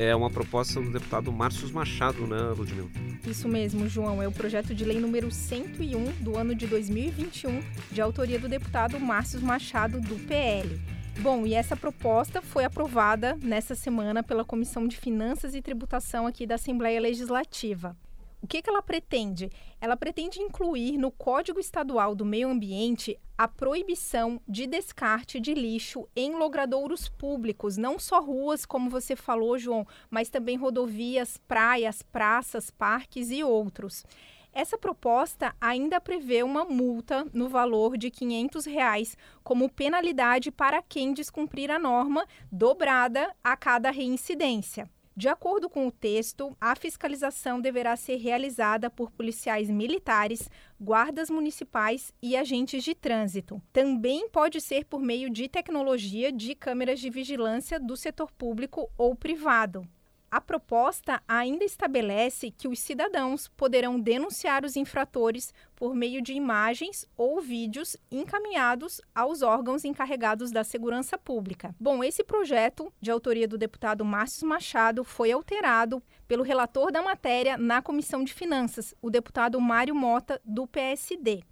É 0.00 0.14
uma 0.14 0.30
proposta 0.30 0.80
do 0.80 0.92
deputado 0.92 1.32
Márcio 1.32 1.68
Machado, 1.72 2.24
né, 2.24 2.54
Ludmila? 2.56 2.88
Isso 3.26 3.48
mesmo, 3.48 3.88
João. 3.88 4.22
É 4.22 4.28
o 4.28 4.32
projeto 4.32 4.72
de 4.72 4.84
lei 4.84 5.00
número 5.00 5.28
101 5.28 6.22
do 6.22 6.38
ano 6.38 6.54
de 6.54 6.68
2021, 6.68 7.60
de 7.90 8.00
autoria 8.00 8.38
do 8.38 8.48
deputado 8.48 9.00
Márcio 9.00 9.40
Machado, 9.42 10.00
do 10.00 10.14
PL. 10.28 10.80
Bom, 11.18 11.44
e 11.44 11.52
essa 11.52 11.76
proposta 11.76 12.40
foi 12.40 12.64
aprovada 12.64 13.36
nessa 13.42 13.74
semana 13.74 14.22
pela 14.22 14.44
Comissão 14.44 14.86
de 14.86 14.96
Finanças 14.96 15.52
e 15.52 15.60
Tributação 15.60 16.28
aqui 16.28 16.46
da 16.46 16.54
Assembleia 16.54 17.00
Legislativa. 17.00 17.96
O 18.40 18.46
que, 18.46 18.62
que 18.62 18.70
ela 18.70 18.80
pretende? 18.80 19.50
Ela 19.80 19.96
pretende 19.96 20.40
incluir 20.40 20.96
no 20.96 21.10
Código 21.10 21.58
Estadual 21.58 22.14
do 22.14 22.24
Meio 22.24 22.48
Ambiente 22.48 23.18
a 23.36 23.48
proibição 23.48 24.40
de 24.46 24.64
descarte 24.64 25.40
de 25.40 25.54
lixo 25.54 26.08
em 26.14 26.36
logradouros 26.36 27.08
públicos, 27.08 27.76
não 27.76 27.98
só 27.98 28.20
ruas, 28.20 28.64
como 28.64 28.88
você 28.88 29.16
falou, 29.16 29.58
João, 29.58 29.84
mas 30.08 30.28
também 30.28 30.56
rodovias, 30.56 31.36
praias, 31.48 32.00
praças, 32.00 32.70
parques 32.70 33.30
e 33.32 33.42
outros. 33.42 34.04
Essa 34.52 34.78
proposta 34.78 35.54
ainda 35.60 36.00
prevê 36.00 36.42
uma 36.44 36.64
multa 36.64 37.26
no 37.32 37.48
valor 37.48 37.96
de 37.96 38.08
500 38.08 38.66
reais 38.66 39.16
como 39.42 39.68
penalidade 39.68 40.50
para 40.52 40.80
quem 40.80 41.12
descumprir 41.12 41.70
a 41.70 41.78
norma, 41.78 42.26
dobrada 42.50 43.34
a 43.42 43.56
cada 43.56 43.90
reincidência. 43.90 44.88
De 45.18 45.28
acordo 45.28 45.68
com 45.68 45.88
o 45.88 45.90
texto, 45.90 46.56
a 46.60 46.76
fiscalização 46.76 47.60
deverá 47.60 47.96
ser 47.96 48.18
realizada 48.18 48.88
por 48.88 49.10
policiais 49.10 49.68
militares, 49.68 50.48
guardas 50.80 51.28
municipais 51.28 52.12
e 52.22 52.36
agentes 52.36 52.84
de 52.84 52.94
trânsito. 52.94 53.60
Também 53.72 54.28
pode 54.28 54.60
ser 54.60 54.84
por 54.84 55.00
meio 55.00 55.28
de 55.28 55.48
tecnologia 55.48 56.30
de 56.30 56.54
câmeras 56.54 57.00
de 57.00 57.10
vigilância 57.10 57.80
do 57.80 57.96
setor 57.96 58.30
público 58.30 58.88
ou 58.96 59.16
privado. 59.16 59.84
A 60.30 60.42
proposta 60.42 61.22
ainda 61.26 61.64
estabelece 61.64 62.50
que 62.50 62.68
os 62.68 62.80
cidadãos 62.80 63.48
poderão 63.48 63.98
denunciar 63.98 64.62
os 64.62 64.76
infratores 64.76 65.54
por 65.74 65.94
meio 65.94 66.20
de 66.20 66.34
imagens 66.34 67.06
ou 67.16 67.40
vídeos 67.40 67.96
encaminhados 68.10 69.00
aos 69.14 69.40
órgãos 69.40 69.86
encarregados 69.86 70.50
da 70.50 70.62
segurança 70.62 71.16
pública. 71.16 71.74
Bom, 71.80 72.04
esse 72.04 72.22
projeto, 72.22 72.92
de 73.00 73.10
autoria 73.10 73.48
do 73.48 73.56
deputado 73.56 74.04
Márcio 74.04 74.46
Machado, 74.46 75.02
foi 75.02 75.32
alterado 75.32 76.02
pelo 76.26 76.42
relator 76.42 76.92
da 76.92 77.00
matéria 77.00 77.56
na 77.56 77.80
Comissão 77.80 78.22
de 78.22 78.34
Finanças, 78.34 78.94
o 79.00 79.08
deputado 79.08 79.58
Mário 79.58 79.94
Mota, 79.94 80.38
do 80.44 80.66
PSD. 80.66 81.42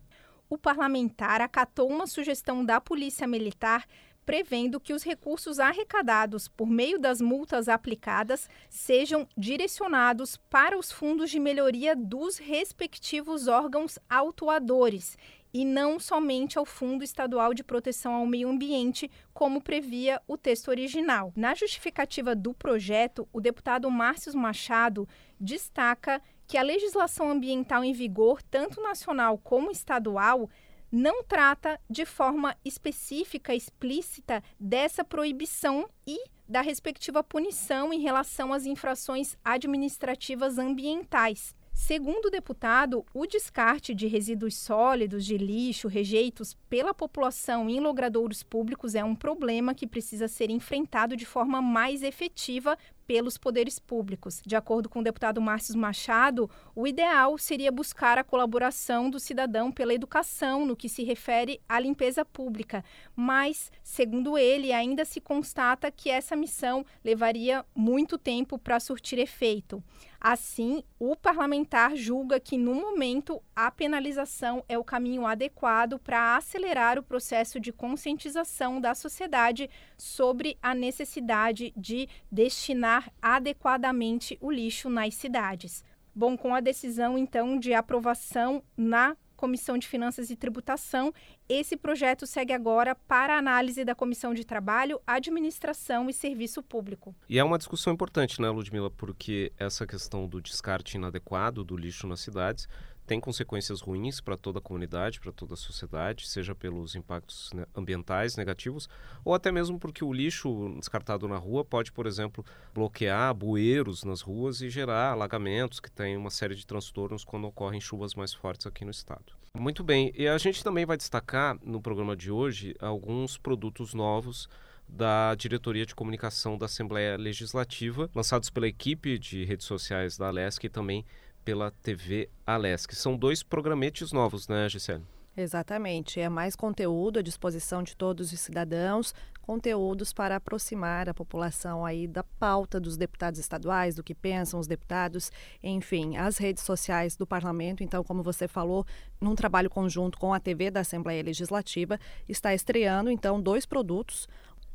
O 0.51 0.59
parlamentar 0.59 1.41
acatou 1.41 1.89
uma 1.91 2.07
sugestão 2.07 2.65
da 2.65 2.81
Polícia 2.81 3.27
Militar 3.27 3.85
prevendo 4.27 4.81
que 4.81 4.93
os 4.93 5.05
recursos 5.05 5.61
arrecadados 5.61 6.49
por 6.49 6.69
meio 6.69 6.99
das 6.99 7.21
multas 7.21 7.69
aplicadas 7.69 8.51
sejam 8.69 9.27
direcionados 9.37 10.37
para 10.51 10.77
os 10.77 10.91
fundos 10.91 11.31
de 11.31 11.39
melhoria 11.39 11.95
dos 11.95 12.37
respectivos 12.37 13.47
órgãos 13.47 13.99
autuadores 14.11 15.17
e 15.55 15.65
não 15.65 15.99
somente 15.99 16.59
ao 16.59 16.67
Fundo 16.67 17.03
Estadual 17.03 17.55
de 17.55 17.65
Proteção 17.65 18.13
ao 18.13 18.27
Meio 18.27 18.49
Ambiente, 18.51 19.11
como 19.33 19.63
previa 19.63 20.21
o 20.29 20.37
texto 20.37 20.69
original. 20.69 21.33
Na 21.35 21.55
justificativa 21.55 22.35
do 22.35 22.53
projeto, 22.53 23.27
o 23.33 23.41
deputado 23.41 23.91
Márcio 23.91 24.37
Machado 24.37 25.09
destaca 25.41 26.21
que 26.47 26.59
a 26.59 26.63
legislação 26.63 27.31
ambiental 27.31 27.83
em 27.83 27.93
vigor, 27.93 28.43
tanto 28.43 28.83
nacional 28.83 29.39
como 29.39 29.71
estadual, 29.71 30.51
não 30.91 31.23
trata 31.25 31.81
de 31.89 32.05
forma 32.05 32.57
específica, 32.65 33.55
explícita, 33.55 34.43
dessa 34.59 35.05
proibição 35.05 35.89
e 36.07 36.19
da 36.49 36.61
respectiva 36.61 37.23
punição 37.23 37.93
em 37.93 38.01
relação 38.01 38.53
às 38.53 38.67
infrações 38.67 39.37
administrativas 39.45 40.59
ambientais. 40.59 41.55
Segundo 41.77 42.27
o 42.27 42.31
deputado, 42.31 43.05
o 43.13 43.27
descarte 43.27 43.95
de 43.95 44.07
resíduos 44.07 44.57
sólidos, 44.57 45.27
de 45.27 45.37
lixo, 45.37 45.89
rejeitos 45.89 46.57
pela 46.71 46.95
população 46.95 47.69
em 47.69 47.79
logradouros 47.81 48.43
públicos 48.43 48.95
é 48.95 49.05
um 49.05 49.15
problema 49.15 49.75
que 49.75 49.87
precisa 49.87 50.27
ser 50.27 50.49
enfrentado 50.49 51.15
de 51.15 51.27
forma 51.27 51.61
mais 51.61 52.03
efetiva 52.03 52.79
pelos 53.07 53.39
poderes 53.39 53.79
públicos. 53.79 54.43
De 54.45 54.57
acordo 54.57 54.89
com 54.89 55.01
o 55.01 55.05
deputado 55.05 55.41
Márcio 55.41 55.79
Machado, 55.79 56.51
o 56.75 56.87
ideal 56.87 57.39
seria 57.39 57.71
buscar 57.71 58.19
a 58.19 58.25
colaboração 58.25 59.09
do 59.09 59.21
cidadão 59.21 59.71
pela 59.71 59.95
educação 59.95 60.67
no 60.67 60.77
que 60.77 60.89
se 60.89 61.05
refere 61.05 61.61
à 61.69 61.79
limpeza 61.79 62.25
pública, 62.25 62.85
mas, 63.15 63.71
segundo 63.83 64.37
ele, 64.37 64.73
ainda 64.73 65.05
se 65.05 65.21
constata 65.21 65.91
que 65.91 66.11
essa 66.11 66.35
missão 66.35 66.85
levaria 67.05 67.65
muito 67.75 68.19
tempo 68.19 68.59
para 68.59 68.81
surtir 68.81 69.19
efeito. 69.19 69.83
Assim, 70.21 70.83
o 70.99 71.15
parlamentar 71.15 71.95
julga 71.95 72.41
que, 72.41 72.57
no 72.57 72.75
momento, 72.75 73.43
a 73.55 73.71
penalização 73.71 74.65
é 74.69 74.79
o 74.79 74.85
caminho 74.85 75.27
adequado 75.27 75.99
para 75.99 76.37
acelerar 76.37 76.99
o 76.99 77.03
processo 77.03 77.61
de 77.61 77.73
conscientização 77.73 78.81
da 78.81 78.95
sociedade 78.95 79.69
sobre 79.97 80.59
a 80.63 80.75
necessidade 80.75 81.73
de 81.77 82.09
destinar 82.31 83.13
adequadamente 83.21 84.39
o 84.41 84.51
lixo 84.51 84.89
nas 84.89 85.15
cidades. 85.15 85.85
Bom, 86.15 86.37
com 86.37 86.55
a 86.55 86.61
decisão, 86.61 87.19
então, 87.19 87.59
de 87.59 87.75
aprovação 87.75 88.63
na 88.77 89.17
Comissão 89.37 89.79
de 89.79 89.87
Finanças 89.87 90.31
e 90.31 90.37
Tributação. 90.37 91.13
Esse 91.49 91.77
projeto 91.77 92.27
segue 92.27 92.53
agora 92.53 92.95
para 92.95 93.39
análise 93.39 93.85
da 93.85 93.95
Comissão 93.95 94.35
de 94.35 94.45
Trabalho, 94.45 95.01
Administração 95.07 96.09
e 96.09 96.13
Serviço 96.13 96.63
Público. 96.63 97.15
E 97.29 97.39
é 97.39 97.45
uma 97.45 97.59
discussão 97.59 97.93
importante, 97.93 98.41
né, 98.41 98.49
Ludmila? 98.51 98.91
Porque 98.91 99.53
essa 99.59 99.87
questão 99.87 100.27
do 100.27 100.41
descarte 100.41 100.97
inadequado 100.97 101.63
do 101.63 101.77
lixo 101.77 102.07
nas 102.07 102.21
cidades 102.21 102.67
tem 103.07 103.21
consequências 103.21 103.81
ruins 103.81 104.21
para 104.21 104.37
toda 104.37 104.59
a 104.59 104.63
comunidade, 104.63 105.21
para 105.21 105.33
toda 105.33 105.55
a 105.55 105.57
sociedade, 105.57 106.29
seja 106.29 106.55
pelos 106.55 106.95
impactos 106.97 107.51
né, 107.55 107.65
ambientais 107.75 108.37
negativos, 108.37 108.89
ou 109.25 109.33
até 109.33 109.53
mesmo 109.53 109.79
porque 109.79 110.05
o 110.05 110.13
lixo 110.13 110.75
descartado 110.79 111.29
na 111.29 111.37
rua 111.37 111.65
pode, 111.65 111.93
por 111.93 112.07
exemplo, 112.07 112.45
bloquear 112.75 113.33
bueiros 113.33 114.05
nas 114.05 114.21
ruas 114.21 114.61
e 114.61 114.69
gerar 114.69 115.13
alagamentos, 115.13 115.81
que 115.81 115.91
tem 115.91 116.17
uma 116.17 116.31
série 116.31 116.55
de 116.55 116.67
transtornos 116.67 117.25
quando 117.25 117.47
ocorrem 117.47 117.81
chuvas 117.81 118.15
mais 118.15 118.35
fortes 118.35 118.67
aqui 118.67 118.85
no 118.85 118.91
estado. 118.91 119.33
Muito 119.55 119.83
bem, 119.83 120.13
e 120.15 120.29
a 120.29 120.37
gente 120.37 120.63
também 120.63 120.85
vai 120.85 120.97
destacar 120.97 121.57
no 121.63 121.81
programa 121.81 122.15
de 122.15 122.31
hoje 122.31 122.75
alguns 122.81 123.39
produtos 123.39 123.95
novos 123.95 124.49
da 124.89 125.35
Diretoria 125.35 125.85
de 125.85 125.95
Comunicação 125.95 126.57
da 126.57 126.67
Assembleia 126.67 127.17
Legislativa, 127.17 128.11
lançados 128.15 128.51
pela 128.51 128.69
equipe 128.69 129.19
de 129.19 129.45
redes 129.45 129.67
sociais 129.67 130.17
da 130.17 130.29
Alesc 130.29 130.65
e 130.65 130.69
também 130.69 131.05
pela 131.47 131.71
TV 131.71 132.29
Alesc. 132.45 132.93
São 132.97 133.17
dois 133.17 133.41
programetes 133.41 134.11
novos, 134.11 134.49
né, 134.49 134.69
Gisele? 134.69 135.05
Exatamente. 135.37 136.19
É 136.19 136.29
mais 136.29 136.57
conteúdo 136.57 137.21
à 137.21 137.23
disposição 137.23 137.85
de 137.85 137.95
todos 137.97 138.33
os 138.33 138.41
cidadãos, 138.41 139.15
conteúdos 139.43 140.13
para 140.13 140.35
aproximar 140.35 141.09
a 141.09 141.15
população 141.15 141.87
aí 141.87 142.09
da 142.09 142.25
pauta 142.25 142.81
dos 142.81 142.97
deputados 142.97 143.39
estaduais, 143.39 143.95
do 143.95 144.03
que 144.03 144.13
pensam 144.13 144.59
os 144.59 144.67
deputados, 144.67 145.31
enfim, 145.63 146.17
as 146.17 146.37
redes 146.37 146.65
sociais 146.65 147.17
do 147.17 147.25
parlamento. 147.25 147.85
Então, 147.85 148.03
como 148.03 148.25
você 148.25 148.49
falou, 148.49 148.85
num 149.21 149.37
trabalho 149.37 149.71
conjunto 149.71 150.19
com 150.19 150.35
a 150.35 150.41
TV 150.41 150.69
da 150.69 150.81
Assembleia 150.81 151.23
Legislativa, 151.23 152.01
está 152.29 152.53
estreando 152.55 153.09
então 153.09 153.41
dois 153.41 153.65
produtos. 153.65 154.27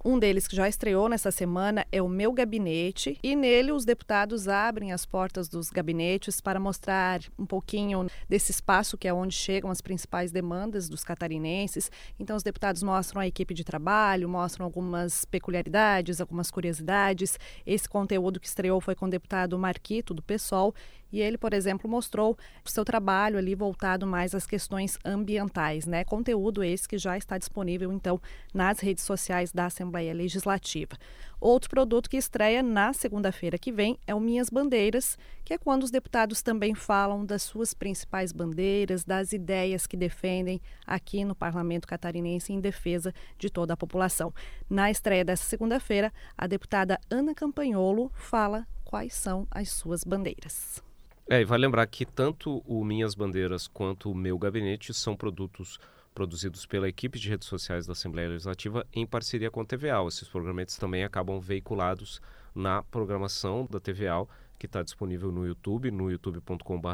Um 0.04 0.18
deles 0.18 0.48
que 0.48 0.56
já 0.56 0.68
estreou 0.68 1.08
nessa 1.08 1.30
semana 1.30 1.86
é 1.92 2.02
o 2.02 2.10
Meu 2.10 2.34
Gabinete, 2.34 3.20
e 3.22 3.36
nele 3.36 3.72
os 3.72 3.86
deputados 3.86 4.48
abrem 4.48 4.92
as 4.92 5.06
portas 5.06 5.48
dos 5.48 5.70
gabinetes 5.70 6.42
para 6.42 6.60
mostrar 6.60 7.22
um 7.38 7.46
pouquinho 7.46 8.08
desse 8.28 8.50
espaço 8.50 8.98
que 8.98 9.08
é 9.08 9.14
onde 9.14 9.36
chegam 9.36 9.70
as 9.70 9.80
principais 9.80 10.32
demandas 10.32 10.90
dos 10.90 11.04
catarinenses. 11.04 11.92
Então, 12.20 12.36
os 12.36 12.42
deputados 12.42 12.82
mostram 12.82 13.22
a 13.22 13.28
equipe 13.28 13.54
de 13.54 13.64
trabalho, 13.64 14.28
mostram 14.28 14.66
algumas 14.66 15.24
peculiaridades, 15.26 16.20
algumas 16.20 16.50
curiosidades. 16.50 17.38
Esse 17.64 17.88
conteúdo 17.88 18.40
que 18.40 18.48
estreou 18.48 18.82
foi 18.82 18.96
com 18.96 19.06
o 19.06 19.10
deputado 19.10 19.58
Marquito, 19.60 20.16
do 20.16 20.24
PSOL, 20.24 20.74
e 21.12 21.22
ele, 21.22 21.38
por 21.38 21.54
exemplo, 21.54 21.90
mostrou 21.90 22.38
seu 22.66 22.86
trabalho 22.86 23.38
ali 23.38 23.56
voltado 23.56 24.08
mais 24.08 24.34
às 24.34 24.46
questões 24.46 24.98
ambientais, 25.04 25.86
né? 25.86 26.04
Conteúdo 26.04 26.64
esse 26.64 26.88
que 26.88 26.98
já 26.98 27.18
está 27.18 27.38
disponível, 27.38 27.92
então, 27.92 28.20
nas 28.54 28.80
redes 28.80 29.04
sociais 29.04 29.52
da 29.52 29.66
Assembleia 29.66 30.14
Legislativa. 30.14 30.98
Outro 31.42 31.72
produto 31.72 32.08
que 32.08 32.18
estreia 32.18 32.62
na 32.62 32.94
segunda-feira 32.94 33.58
que 33.58 33.72
vem 33.72 33.98
é 34.06 34.14
o 34.14 34.20
Minhas 34.20 34.48
Bandeiras, 34.48 35.18
que 35.44 35.56
é 35.56 35.58
quando 35.58 35.82
os 35.82 35.90
deputados 35.90 36.44
também 36.44 36.76
falam 36.76 37.26
das 37.26 37.42
suas 37.42 37.74
principais 37.74 38.32
bandeiras, 38.32 39.04
das 39.04 39.34
ideias 39.34 39.88
que 39.88 39.98
defendem 39.98 40.62
aqui 40.86 41.26
no 41.26 41.34
Parlamento 41.34 41.88
Catarinense 41.88 42.54
em 42.54 42.60
defesa 42.60 43.12
de 43.40 43.50
toda 43.50 43.74
a 43.74 43.78
população. 43.78 44.32
Na 44.70 44.92
estreia 44.92 45.26
dessa 45.26 45.46
segunda-feira, 45.46 46.14
a 46.38 46.46
deputada 46.46 47.00
Ana 47.10 47.34
Campanholo 47.34 48.12
fala 48.14 48.68
quais 48.86 49.16
são 49.16 49.48
as 49.50 49.70
suas 49.72 50.04
bandeiras. 50.04 50.91
É, 51.30 51.42
e 51.42 51.46
vale 51.46 51.66
lembrar 51.66 51.86
que 51.88 52.06
tanto 52.06 52.62
o 52.66 52.84
Minhas 52.84 53.16
Bandeiras 53.16 53.68
quanto 53.68 54.12
o 54.12 54.16
Meu 54.16 54.38
Gabinete 54.38 54.94
são 54.94 55.16
produtos 55.16 55.80
produzidos 56.14 56.66
pela 56.66 56.90
equipe 56.90 57.18
de 57.18 57.30
redes 57.30 57.48
sociais 57.48 57.86
da 57.86 57.94
Assembleia 57.94 58.30
Legislativa 58.30 58.86
em 58.94 59.06
parceria 59.06 59.50
com 59.50 59.62
a 59.62 59.66
TVA. 59.66 60.04
Esses 60.08 60.28
programetes 60.28 60.78
também 60.78 61.04
acabam 61.04 61.40
veiculados 61.40 62.22
na 62.54 62.84
programação 62.84 63.66
da 63.70 63.80
TVA, 63.80 64.28
que 64.60 64.66
está 64.66 64.84
disponível 64.84 65.32
no 65.32 65.48
YouTube, 65.48 65.90
no 65.90 66.12
youtube.com.br 66.12 66.88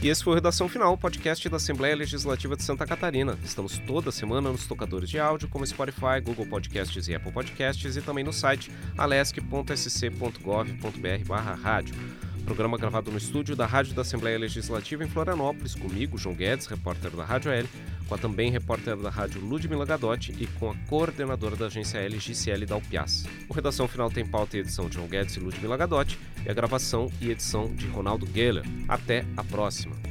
E 0.00 0.08
esse 0.08 0.22
foi 0.22 0.32
o 0.32 0.36
Redação 0.36 0.68
Final, 0.68 0.96
podcast 0.96 1.48
da 1.48 1.56
Assembleia 1.56 1.96
Legislativa 1.96 2.54
de 2.54 2.62
Santa 2.62 2.86
Catarina. 2.86 3.36
Estamos 3.42 3.78
toda 3.78 4.12
semana 4.12 4.52
nos 4.52 4.64
tocadores 4.64 5.10
de 5.10 5.18
áudio 5.18 5.48
como 5.48 5.66
Spotify, 5.66 6.20
Google 6.22 6.46
Podcasts 6.46 7.08
e 7.08 7.16
Apple 7.16 7.32
Podcasts 7.32 7.96
e 7.96 8.00
também 8.00 8.22
no 8.22 8.32
site 8.32 8.70
alesc.sc.gov.br/rádio. 8.96 11.96
Programa 12.44 12.78
gravado 12.78 13.10
no 13.10 13.18
estúdio 13.18 13.56
da 13.56 13.66
Rádio 13.66 13.92
da 13.92 14.02
Assembleia 14.02 14.38
Legislativa 14.38 15.02
em 15.02 15.08
Florianópolis, 15.08 15.74
comigo, 15.74 16.16
João 16.16 16.36
Guedes, 16.36 16.66
repórter 16.66 17.10
da 17.10 17.24
Rádio 17.24 17.50
L, 17.50 17.68
com 18.08 18.14
a 18.14 18.18
também 18.18 18.50
repórter 18.50 18.96
da 18.96 19.10
Rádio 19.10 19.40
Ludmila 19.40 19.84
Gadotti 19.84 20.34
e 20.38 20.46
com 20.46 20.70
a 20.70 20.74
coordenadora 20.88 21.54
da 21.54 21.66
agência 21.66 21.98
L, 21.98 22.18
Gisele 22.18 22.64
Dalpiaz. 22.64 23.24
O 23.48 23.52
Redação 23.52 23.86
Final 23.86 24.10
tem 24.10 24.26
pauta 24.26 24.56
e 24.56 24.60
edição 24.60 24.88
de 24.88 24.94
João 24.94 25.06
Guedes 25.06 25.36
e 25.36 25.40
Ludmila 25.40 25.76
Gadotti 25.76 26.18
e 26.44 26.50
a 26.50 26.54
gravação 26.54 27.10
e 27.20 27.30
edição 27.30 27.72
de 27.74 27.86
Ronaldo 27.86 28.26
Geller. 28.32 28.64
Até 28.88 29.24
a 29.36 29.44
próxima! 29.44 30.07